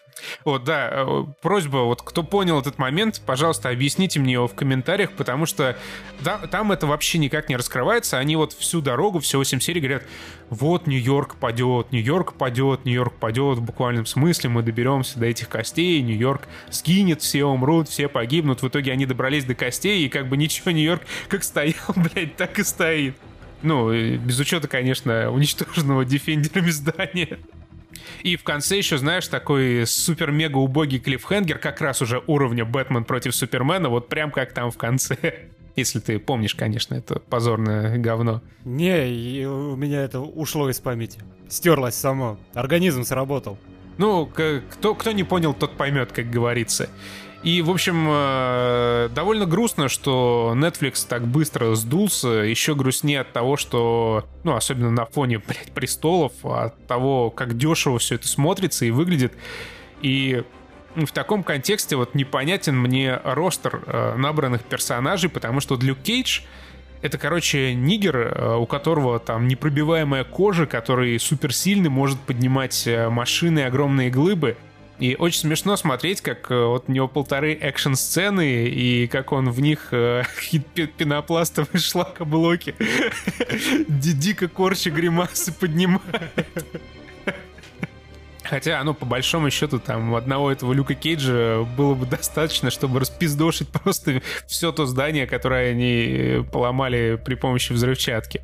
[0.45, 5.13] Вот, да, э, просьба, вот кто понял этот момент, пожалуйста, объясните мне его в комментариях,
[5.13, 5.77] потому что
[6.21, 8.19] да, там это вообще никак не раскрывается.
[8.19, 10.05] Они вот всю дорогу, все 8 серий говорят,
[10.51, 16.01] вот Нью-Йорк падет, Нью-Йорк падет, Нью-Йорк падет, в буквальном смысле мы доберемся до этих костей,
[16.03, 18.63] Нью-Йорк сгинет, все умрут, все погибнут.
[18.63, 22.59] В итоге они добрались до костей, и как бы ничего, Нью-Йорк как стоял, блядь, так
[22.59, 23.17] и стоит.
[23.63, 27.39] Ну, без учета, конечно, уничтоженного дефендерами здания.
[28.23, 33.35] И в конце еще, знаешь, такой супер-мега убогий клиффхенгер, как раз уже уровня Бэтмен против
[33.35, 35.17] Супермена, вот прям как там в конце.
[35.77, 38.43] Если ты помнишь, конечно, это позорное говно.
[38.65, 41.21] Не, у меня это ушло из памяти.
[41.49, 42.39] Стерлось само.
[42.55, 43.59] Организм сработал.
[43.97, 46.89] Ну, кто, кто не понял, тот поймет, как говорится.
[47.45, 52.29] И, в общем, э, довольно грустно, что Netflix так быстро сдулся.
[52.29, 57.99] Еще грустнее от того, что, ну, особенно на фоне, блядь, престолов, от того, как дешево
[57.99, 59.35] все это смотрится и выглядит.
[60.01, 60.43] И
[60.97, 66.41] в таком контексте вот непонятен мне ростер э, набранных персонажей, потому что Люк Кейдж
[67.03, 74.09] это, короче, нигер, э, у которого там непробиваемая кожа, который суперсильный, может поднимать машины, огромные
[74.09, 74.57] глыбы.
[74.99, 79.61] И очень смешно смотреть, как э, вот у него полторы экшн-сцены, и как он в
[79.61, 80.23] них э,
[80.97, 82.75] пенопластовые шлакоблоки
[83.89, 86.03] дико корча гримасы поднимает.
[88.45, 93.71] Хотя, ну, по большому счету, там, одного этого Люка Кейджа было бы достаточно, чтобы распиздошить
[93.71, 98.43] просто все то здание, которое они поломали при помощи взрывчатки.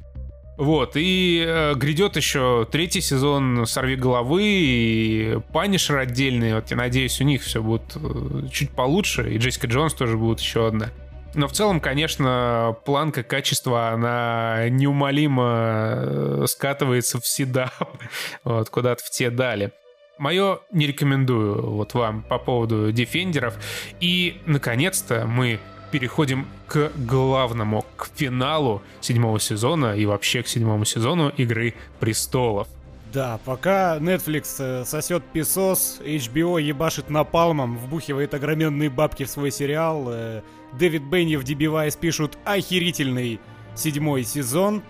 [0.61, 6.53] Вот, и э, грядет еще третий сезон «Сорви головы» и «Punisher» отдельный.
[6.53, 10.39] Вот я надеюсь, у них все будет э, чуть получше, и Джессика Джонс тоже будет
[10.41, 10.91] еще одна.
[11.33, 17.73] Но в целом, конечно, планка качества, она неумолимо э, скатывается в седа,
[18.45, 19.73] вот, куда-то в те дали.
[20.19, 23.55] Мое не рекомендую вот вам по поводу дефендеров.
[23.99, 25.59] И, наконец-то, мы
[25.91, 32.69] переходим к главному, к финалу седьмого сезона и вообще к седьмому сезону Игры Престолов.
[33.13, 40.07] Да, пока Netflix э, сосет песос, HBO ебашит напалмом, вбухивает огроменные бабки в свой сериал,
[40.09, 40.43] э,
[40.79, 43.41] Дэвид Бенни в DB пишут охерительный
[43.75, 44.83] седьмой сезон,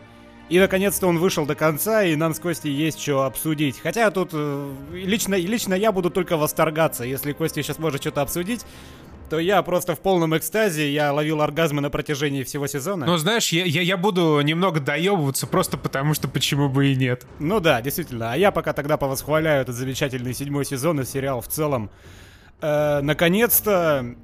[0.50, 3.78] и наконец-то он вышел до конца, и нам с Костей есть что обсудить.
[3.80, 8.66] Хотя тут э, лично, лично я буду только восторгаться, если Костя сейчас может что-то обсудить
[9.30, 13.06] то я просто в полном экстазе, я ловил оргазмы на протяжении всего сезона.
[13.06, 17.26] Ну, знаешь, я, я, я буду немного доебываться просто потому, что почему бы и нет.
[17.38, 18.32] Ну да, действительно.
[18.32, 21.90] А я пока тогда повосхваляю этот замечательный седьмой сезон и сериал в целом.
[22.60, 24.16] Э, наконец-то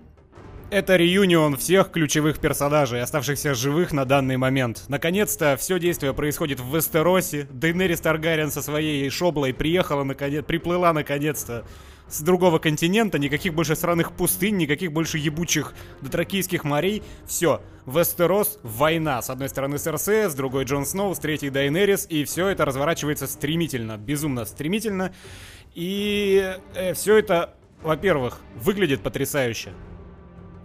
[0.70, 4.86] это реюнион всех ключевых персонажей, оставшихся живых на данный момент.
[4.88, 7.46] Наконец-то все действие происходит в Вестеросе.
[7.52, 11.64] Дейнерис Таргариен со своей шоблой приехала наконец, приплыла наконец-то
[12.08, 17.02] с другого континента, никаких больше сраных пустынь, никаких больше ебучих дотракийских морей.
[17.26, 19.20] Все, Вестерос, война.
[19.22, 23.26] С одной стороны Серсея, с другой Джон Сноу, с третьей Дайнерис, и все это разворачивается
[23.26, 25.12] стремительно, безумно стремительно.
[25.74, 29.72] И э, все это, во-первых, выглядит потрясающе.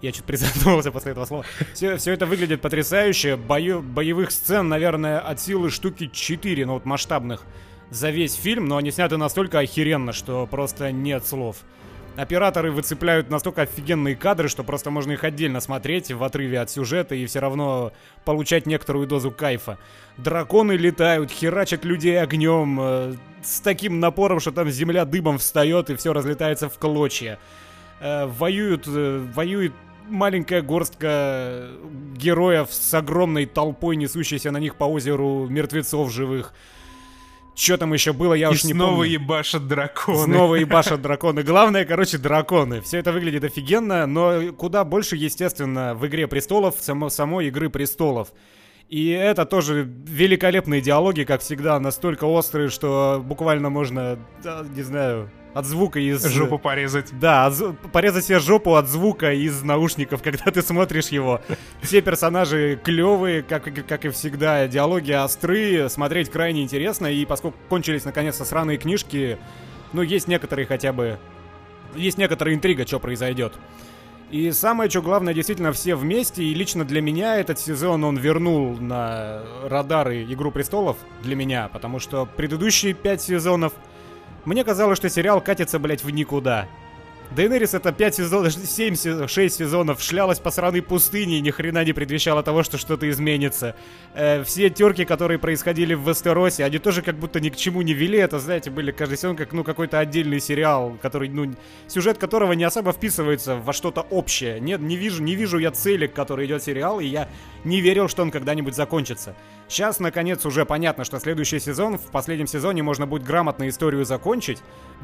[0.02, 1.46] Я чуть призадумался после этого слова.
[1.74, 3.36] Все, все это выглядит потрясающе.
[3.36, 7.46] Бою, боевых сцен, наверное, от силы штуки 4, ну вот масштабных
[7.92, 11.58] за весь фильм, но они сняты настолько охеренно, что просто нет слов.
[12.16, 17.16] Операторы выцепляют настолько офигенные кадры, что просто можно их отдельно смотреть в отрыве от сюжета
[17.16, 17.94] и все равно
[18.26, 19.78] получать некоторую дозу кайфа.
[20.18, 23.14] Драконы летают, херачат людей огнем, э,
[23.44, 27.39] с таким напором, что там земля дыбом встает и все разлетается в клочья.
[28.02, 29.74] Э, воюют, э, воюет
[30.10, 31.70] маленькая горстка
[32.16, 36.54] героев с огромной толпой, несущейся на них по озеру мертвецов живых.
[37.62, 39.12] Что там еще было, я и уж не снова помню.
[39.12, 40.24] ебашат драконы.
[40.24, 41.43] Снова ебашат драконы.
[41.43, 42.82] Главное, короче, драконы.
[42.82, 48.30] Все это выглядит офигенно, но куда больше, естественно, в «Игре престолов», само, самой «Игры престолов».
[48.89, 54.18] И это тоже великолепные диалоги, как всегда, настолько острые, что буквально можно,
[54.76, 56.26] не знаю, от звука из...
[56.26, 57.18] Жопу порезать.
[57.20, 57.80] Да, от...
[57.91, 61.41] порезать себе жопу от звука из наушников, когда ты смотришь его.
[61.82, 64.68] Все персонажи клевые, как, как и всегда.
[64.68, 67.08] Диалоги острые, смотреть крайне интересно.
[67.08, 69.38] И поскольку кончились наконец-то сраные книжки,
[69.93, 71.20] ну, есть некоторые хотя бы...
[71.95, 73.54] Есть некоторая интрига, что произойдет.
[74.30, 76.41] И самое, что главное, действительно все вместе.
[76.41, 80.95] И лично для меня этот сезон он вернул на радары Игру Престолов.
[81.22, 81.68] Для меня.
[81.68, 83.74] Потому что предыдущие пять сезонов
[84.46, 86.68] мне казалось, что сериал катится, блядь, в никуда.
[87.36, 91.93] Дейнерис это 5 сезонов, 7, 6 сезонов шлялась по сраной пустыне и ни хрена не
[91.93, 93.73] предвещала того, что что-то изменится.
[94.13, 97.93] Э, все терки, которые происходили в Вестеросе, они тоже как будто ни к чему не
[97.93, 98.17] вели.
[98.17, 101.53] Это, знаете, были каждый сезон как, ну, какой-то отдельный сериал, который, ну,
[101.88, 104.59] сюжет которого не особо вписывается во что-то общее.
[104.59, 107.29] Нет, не вижу, не вижу я цели, к которой идет сериал, и я
[107.63, 109.38] не верил, что он когда-нибудь закончится.
[109.69, 114.57] Сейчас, наконец, уже понятно, что следующий сезон, в последнем сезоне можно будет грамотно историю закончить.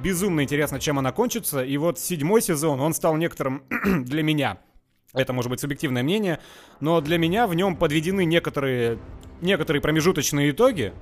[0.03, 1.63] Безумно интересно, чем она кончится.
[1.63, 3.63] И вот седьмой сезон, он стал некоторым
[4.03, 4.57] для меня.
[5.13, 6.39] Это может быть субъективное мнение,
[6.79, 8.97] но для меня в нем подведены некоторые,
[9.41, 10.93] некоторые промежуточные итоги.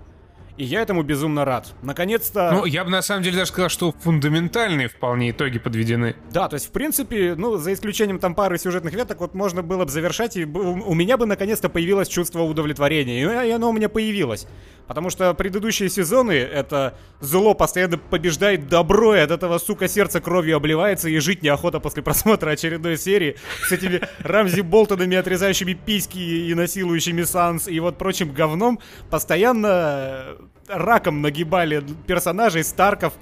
[0.57, 1.73] И я этому безумно рад.
[1.81, 2.49] Наконец-то...
[2.51, 6.15] Ну, я бы на самом деле даже сказал, что фундаментальные вполне итоги подведены.
[6.31, 9.83] Да, то есть, в принципе, ну, за исключением там пары сюжетных веток, вот можно было
[9.83, 13.45] бы завершать, и у меня бы наконец-то появилось чувство удовлетворения.
[13.45, 14.47] И оно у меня появилось.
[14.87, 20.57] Потому что предыдущие сезоны это зло постоянно побеждает добро, и от этого, сука, сердце кровью
[20.57, 23.35] обливается, и жить неохота после просмотра очередной серии
[23.67, 28.79] с этими Рамзи Болтонами, отрезающими письки и насилующими Санс, и вот прочим говном.
[29.09, 33.13] Постоянно раком нагибали персонажей, Старков,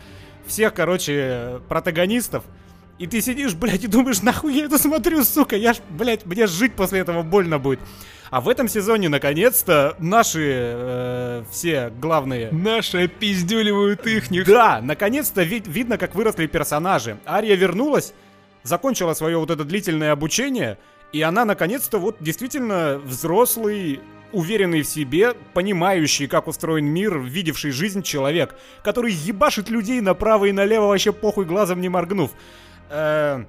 [0.45, 2.43] всех, короче, протагонистов.
[2.99, 6.45] И ты сидишь, блядь, и думаешь, нахуй я это смотрю, сука, я ж, блядь, мне
[6.45, 7.79] жить после этого больно будет.
[8.33, 12.49] А в этом сезоне, наконец-то, наши э, все главные...
[12.51, 14.47] Наши опиздюливают их.
[14.47, 17.19] Да, наконец-то ви- видно, как выросли персонажи.
[17.27, 18.15] Ария вернулась,
[18.63, 20.79] закончила свое вот это длительное обучение,
[21.11, 23.99] и она, наконец-то, вот действительно взрослый,
[24.31, 30.51] уверенный в себе, понимающий, как устроен мир, видевший жизнь человек, который ебашит людей направо и
[30.51, 32.31] налево, вообще похуй глазом не моргнув.
[32.89, 33.45] Э,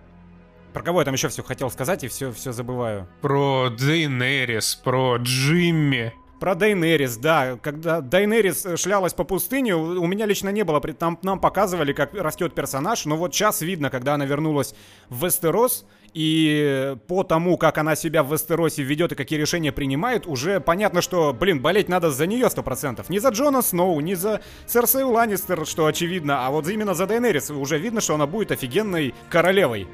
[0.75, 3.09] про кого я там еще все хотел сказать и все, все забываю?
[3.23, 6.13] Про Дейнерис, про Джимми.
[6.41, 7.57] Про Дейнерис, да.
[7.63, 10.81] Когда Дейнерис э, шлялась по пустыне, у меня лично не было.
[10.81, 14.75] Там нам показывали, как растет персонаж, но вот сейчас видно, когда она вернулась
[15.09, 20.27] в Вестерос, и по тому, как она себя в Вестеросе ведет и какие решения принимает,
[20.27, 23.07] уже понятно, что, блин, болеть надо за нее 100%.
[23.09, 27.51] Не за Джона Сноу, не за Серсею Ланнистер, что очевидно, а вот именно за Дейнерис.
[27.51, 29.87] Уже видно, что она будет офигенной королевой.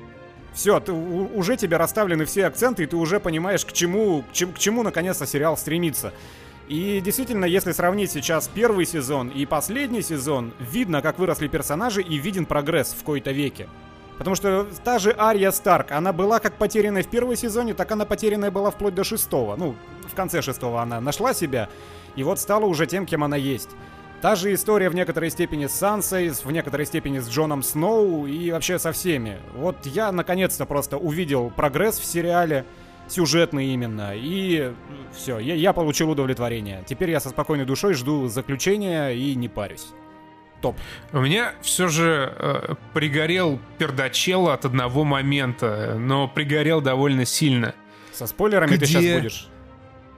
[0.53, 4.53] Все, ты, уже тебе расставлены все акценты, и ты уже понимаешь, к чему, к чему,
[4.53, 6.12] к чему наконец-то сериал стремится.
[6.68, 12.16] И действительно, если сравнить сейчас первый сезон и последний сезон, видно, как выросли персонажи и
[12.16, 13.68] виден прогресс в кои-то веке.
[14.18, 18.05] Потому что та же Ария Старк, она была как потерянная в первом сезоне, так она
[18.05, 19.57] потерянная была вплоть до шестого.
[19.57, 19.74] Ну,
[20.07, 21.68] в конце шестого она нашла себя,
[22.16, 23.70] и вот стала уже тем, кем она есть.
[24.21, 28.51] Та же история в некоторой степени с Сансой, в некоторой степени с Джоном Сноу и
[28.51, 29.39] вообще со всеми.
[29.55, 32.66] Вот я наконец-то просто увидел прогресс в сериале,
[33.09, 34.73] сюжетный именно, и
[35.16, 36.85] все, я, я получил удовлетворение.
[36.87, 39.89] Теперь я со спокойной душой жду заключения и не парюсь
[40.61, 40.77] топ.
[41.12, 47.75] У меня все же э, пригорел пердачел от одного момента, но пригорел довольно сильно.
[48.12, 48.79] Со спойлерами Где...
[48.81, 49.49] ты сейчас будешь?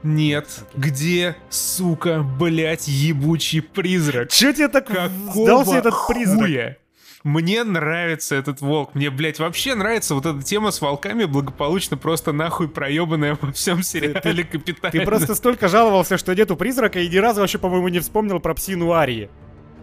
[0.02, 0.64] Нет.
[0.74, 4.30] Где, сука, блять, ебучий призрак?
[4.30, 6.40] Че тебе так Какого сдался этот призрак?
[6.40, 6.76] Хуя?
[7.24, 8.94] Мне нравится этот волк.
[8.94, 13.82] Мне, блядь, вообще нравится вот эта тема с волками благополучно просто нахуй проебанная во всем
[13.82, 14.90] сериале Капитан.
[14.90, 18.54] Ты просто столько жаловался, что нету призрака, и ни разу вообще, по-моему, не вспомнил про
[18.54, 19.30] псину Арии.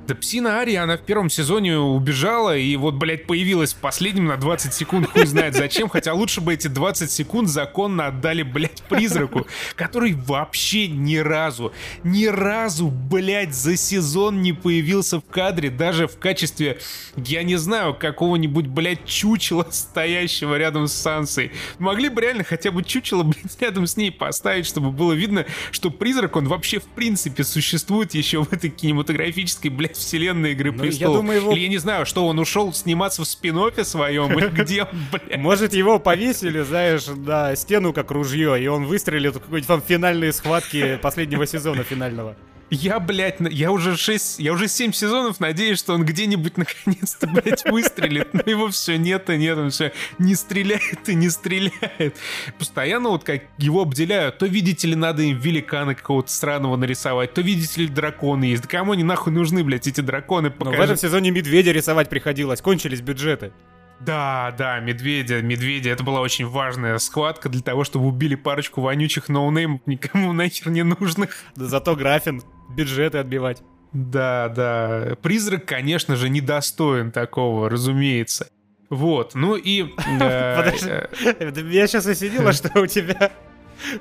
[0.10, 4.38] Да псина Ария, она в первом сезоне убежала и вот, блядь, появилась в последнем на
[4.38, 9.46] 20 секунд, хуй знает зачем, хотя лучше бы эти 20 секунд законно отдали, блядь, призраку,
[9.76, 16.18] который вообще ни разу, ни разу, блядь, за сезон не появился в кадре, даже в
[16.18, 16.80] качестве,
[17.16, 21.52] я не знаю, какого-нибудь, блядь, чучела, стоящего рядом с Сансой.
[21.78, 25.92] Могли бы реально хотя бы чучело, блядь, рядом с ней поставить, чтобы было видно, что
[25.92, 31.14] призрак, он вообще в принципе существует еще в этой кинематографической, блядь, вселенной Игры ну, Престолов.
[31.16, 31.52] Я думаю, его...
[31.54, 35.40] Или я не знаю, что он ушел сниматься в спин своем, где он, блядь.
[35.40, 40.34] Может, его повесили, знаешь, на стену как ружье, и он выстрелит в какой-нибудь там финальные
[40.34, 42.36] схватки последнего сезона финального.
[42.70, 47.64] Я, блядь, я уже 6, я уже 7 сезонов надеюсь, что он где-нибудь наконец-то, блядь,
[47.66, 48.34] выстрелит.
[48.34, 52.16] Но его все нет и нет, он все не стреляет и не стреляет.
[52.60, 54.38] Постоянно вот как его обделяют.
[54.38, 58.64] То, видите ли, надо им великана какого-то странного нарисовать, то, видите ли, драконы есть.
[58.64, 60.54] Да кому они нахуй нужны, блядь, эти драконы?
[60.60, 63.52] Но в этом сезоне медведя рисовать приходилось, кончились бюджеты.
[64.00, 65.90] Да, да, медведя, медведя.
[65.90, 70.84] Это была очень важная схватка для того, чтобы убили парочку вонючих ноунеймов, никому нахер не
[70.84, 71.36] нужных.
[71.56, 73.62] Да зато графин, бюджеты отбивать.
[73.92, 75.16] Да, да.
[75.22, 78.50] Призрак, конечно же, недостоин такого, разумеется.
[78.90, 79.84] Вот, ну и...
[80.20, 83.32] Э, Подожди, э, я сейчас осенило, что у тебя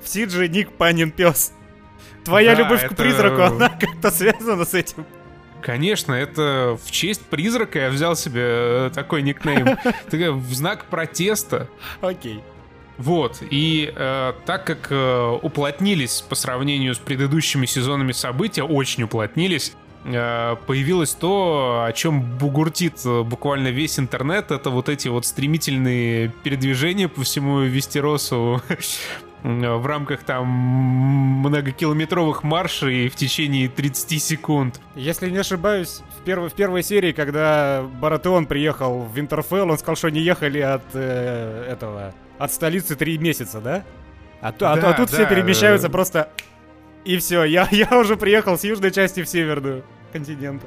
[0.02, 1.52] в Сидже ник Панин Пес.
[2.24, 5.06] Твоя любовь к призраку, она как-то связана с этим.
[5.62, 9.78] Конечно, это в честь призрака я взял себе э, такой никнейм.
[10.10, 11.68] В знак протеста.
[12.00, 12.42] Окей.
[12.98, 19.72] Вот, и э, так как э, уплотнились по сравнению с предыдущими сезонами события, очень уплотнились,
[20.04, 26.32] э, появилось то, о чем бугуртит э, буквально весь интернет, это вот эти вот стремительные
[26.42, 28.60] передвижения по всему Вестеросу
[29.42, 34.80] в рамках там многокилометровых маршей в течение 30 секунд.
[34.94, 36.52] Если не ошибаюсь, в, перв...
[36.52, 41.66] в первой серии, когда Баратеон приехал в Винтерфелл, он сказал, что они ехали от э,
[41.70, 43.84] этого, от столицы три месяца, да?
[44.40, 45.92] А, да, а, а тут да, все перемещаются да.
[45.92, 46.30] просто
[47.04, 50.66] И все, я, я уже приехал с южной части в северную континента.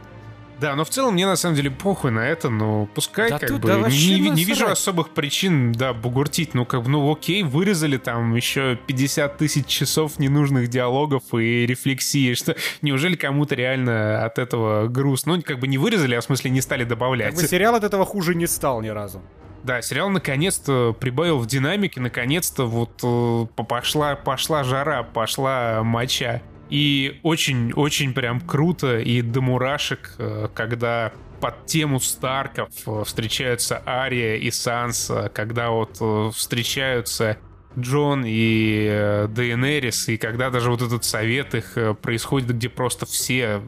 [0.62, 3.60] Да, но в целом мне на самом деле похуй на это, но пускай да как
[3.60, 6.54] бы да не, не, не вижу особых причин, да, бугуртить.
[6.54, 12.36] Ну как бы, ну окей, вырезали там еще 50 тысяч часов ненужных диалогов и рефлексии,
[12.36, 15.38] что неужели кому-то реально от этого грустно?
[15.38, 17.34] Ну как бы не вырезали, а в смысле не стали добавлять.
[17.34, 19.20] Как бы сериал от этого хуже не стал ни разу.
[19.64, 26.44] Да, сериал наконец-то прибавил в динамике, наконец-то вот э, пошла, пошла жара, пошла моча.
[26.72, 31.12] И очень-очень прям круто и до мурашек, э, когда
[31.42, 37.38] под тему Старков э, встречаются Ария и Санса, когда вот э, встречаются
[37.78, 43.62] Джон и Дейенерис, и когда даже вот этот совет их происходит, где просто все,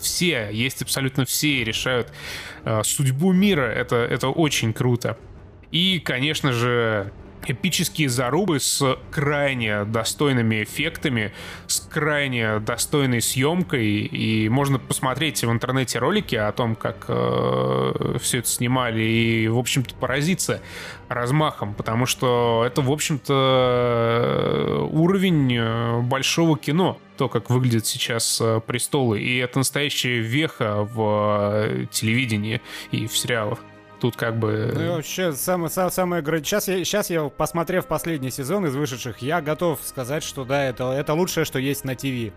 [0.00, 2.12] все, есть абсолютно все и решают
[2.82, 5.16] судьбу мира, это, это очень круто.
[5.70, 7.12] И, конечно же,
[7.50, 11.32] эпические зарубы с крайне достойными эффектами,
[11.66, 18.38] с крайне достойной съемкой, и можно посмотреть в интернете ролики о том, как э, все
[18.38, 20.60] это снимали, и, в общем-то, поразиться
[21.08, 28.60] размахом, потому что это, в общем-то, уровень э, большого кино, то, как выглядят сейчас э,
[28.66, 32.60] престолы, и это настоящая веха в э, телевидении
[32.90, 33.60] и в сериалах.
[34.06, 34.70] Тут как бы...
[34.72, 36.22] Ну и вообще, самое, самое...
[36.24, 40.92] Сейчас я, сейчас я, посмотрев последний сезон из вышедших, я готов сказать, что да, это,
[40.92, 42.32] это лучшее, что есть на ТВ.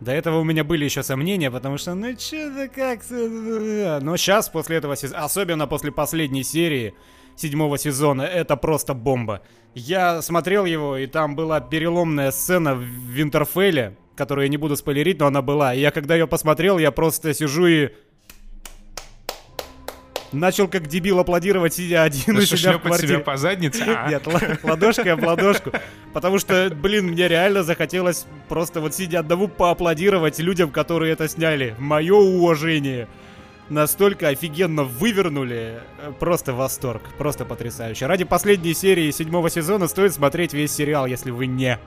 [0.00, 3.00] До этого у меня были еще сомнения, потому что, ну что-то как
[4.02, 6.92] Но сейчас, после этого сезона, особенно после последней серии
[7.36, 9.40] седьмого сезона, это просто бомба.
[9.72, 15.20] Я смотрел его, и там была переломная сцена в Винтерфелле, которую я не буду спойлерить,
[15.20, 15.72] но она была.
[15.72, 17.88] И я когда ее посмотрел, я просто сижу и
[20.34, 23.08] начал как дебил аплодировать, сидя один у себя в квартире.
[23.08, 23.82] себя по заднице?
[23.86, 24.08] А?
[24.10, 24.26] Нет,
[24.62, 25.70] ладошкой об ладошку.
[26.12, 31.74] Потому что, блин, мне реально захотелось просто вот сидя одному поаплодировать людям, которые это сняли.
[31.78, 33.08] Мое уважение.
[33.70, 35.80] Настолько офигенно вывернули.
[36.20, 37.02] Просто восторг.
[37.16, 38.06] Просто потрясающе.
[38.06, 41.78] Ради последней серии седьмого сезона стоит смотреть весь сериал, если вы не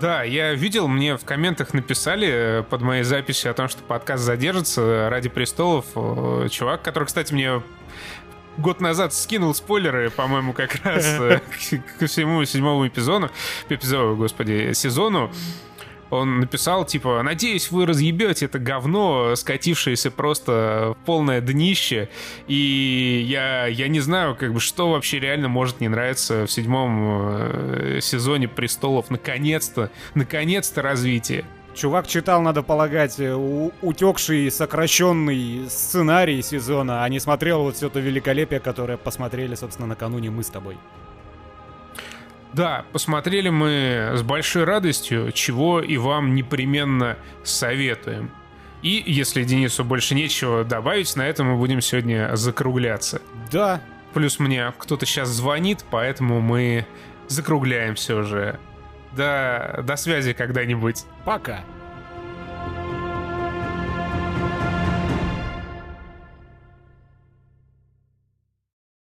[0.00, 4.22] да, я видел, мне в комментах написали э, под моей записью о том, что подкаст
[4.22, 5.86] задержится ради престолов.
[6.50, 7.62] Чувак, который, кстати, мне
[8.56, 11.40] год назад скинул спойлеры, по-моему, как раз э,
[11.98, 13.30] к всему седьмому эпизоду,
[13.68, 15.30] эпизоду, господи, сезону.
[16.14, 22.08] Он написал, типа, надеюсь, вы разъебете это говно, скатившееся просто в полное днище.
[22.46, 26.98] И я, я не знаю, как бы, что вообще реально может не нравиться в седьмом
[27.00, 29.10] э, сезоне «Престолов».
[29.10, 31.44] Наконец-то, наконец-то развитие.
[31.74, 33.34] Чувак читал, надо полагать, э,
[33.82, 40.30] утекший сокращенный сценарий сезона, а не смотрел вот все то великолепие, которое посмотрели, собственно, накануне
[40.30, 40.76] мы с тобой.
[42.54, 48.30] Да, посмотрели мы с большой радостью, чего и вам непременно советуем.
[48.82, 53.20] И если Денису больше нечего добавить, на этом мы будем сегодня закругляться.
[53.50, 53.80] Да.
[54.12, 56.86] Плюс мне кто-то сейчас звонит, поэтому мы
[57.26, 58.60] закругляемся уже.
[59.12, 61.04] До, до связи когда-нибудь.
[61.24, 61.64] Пока.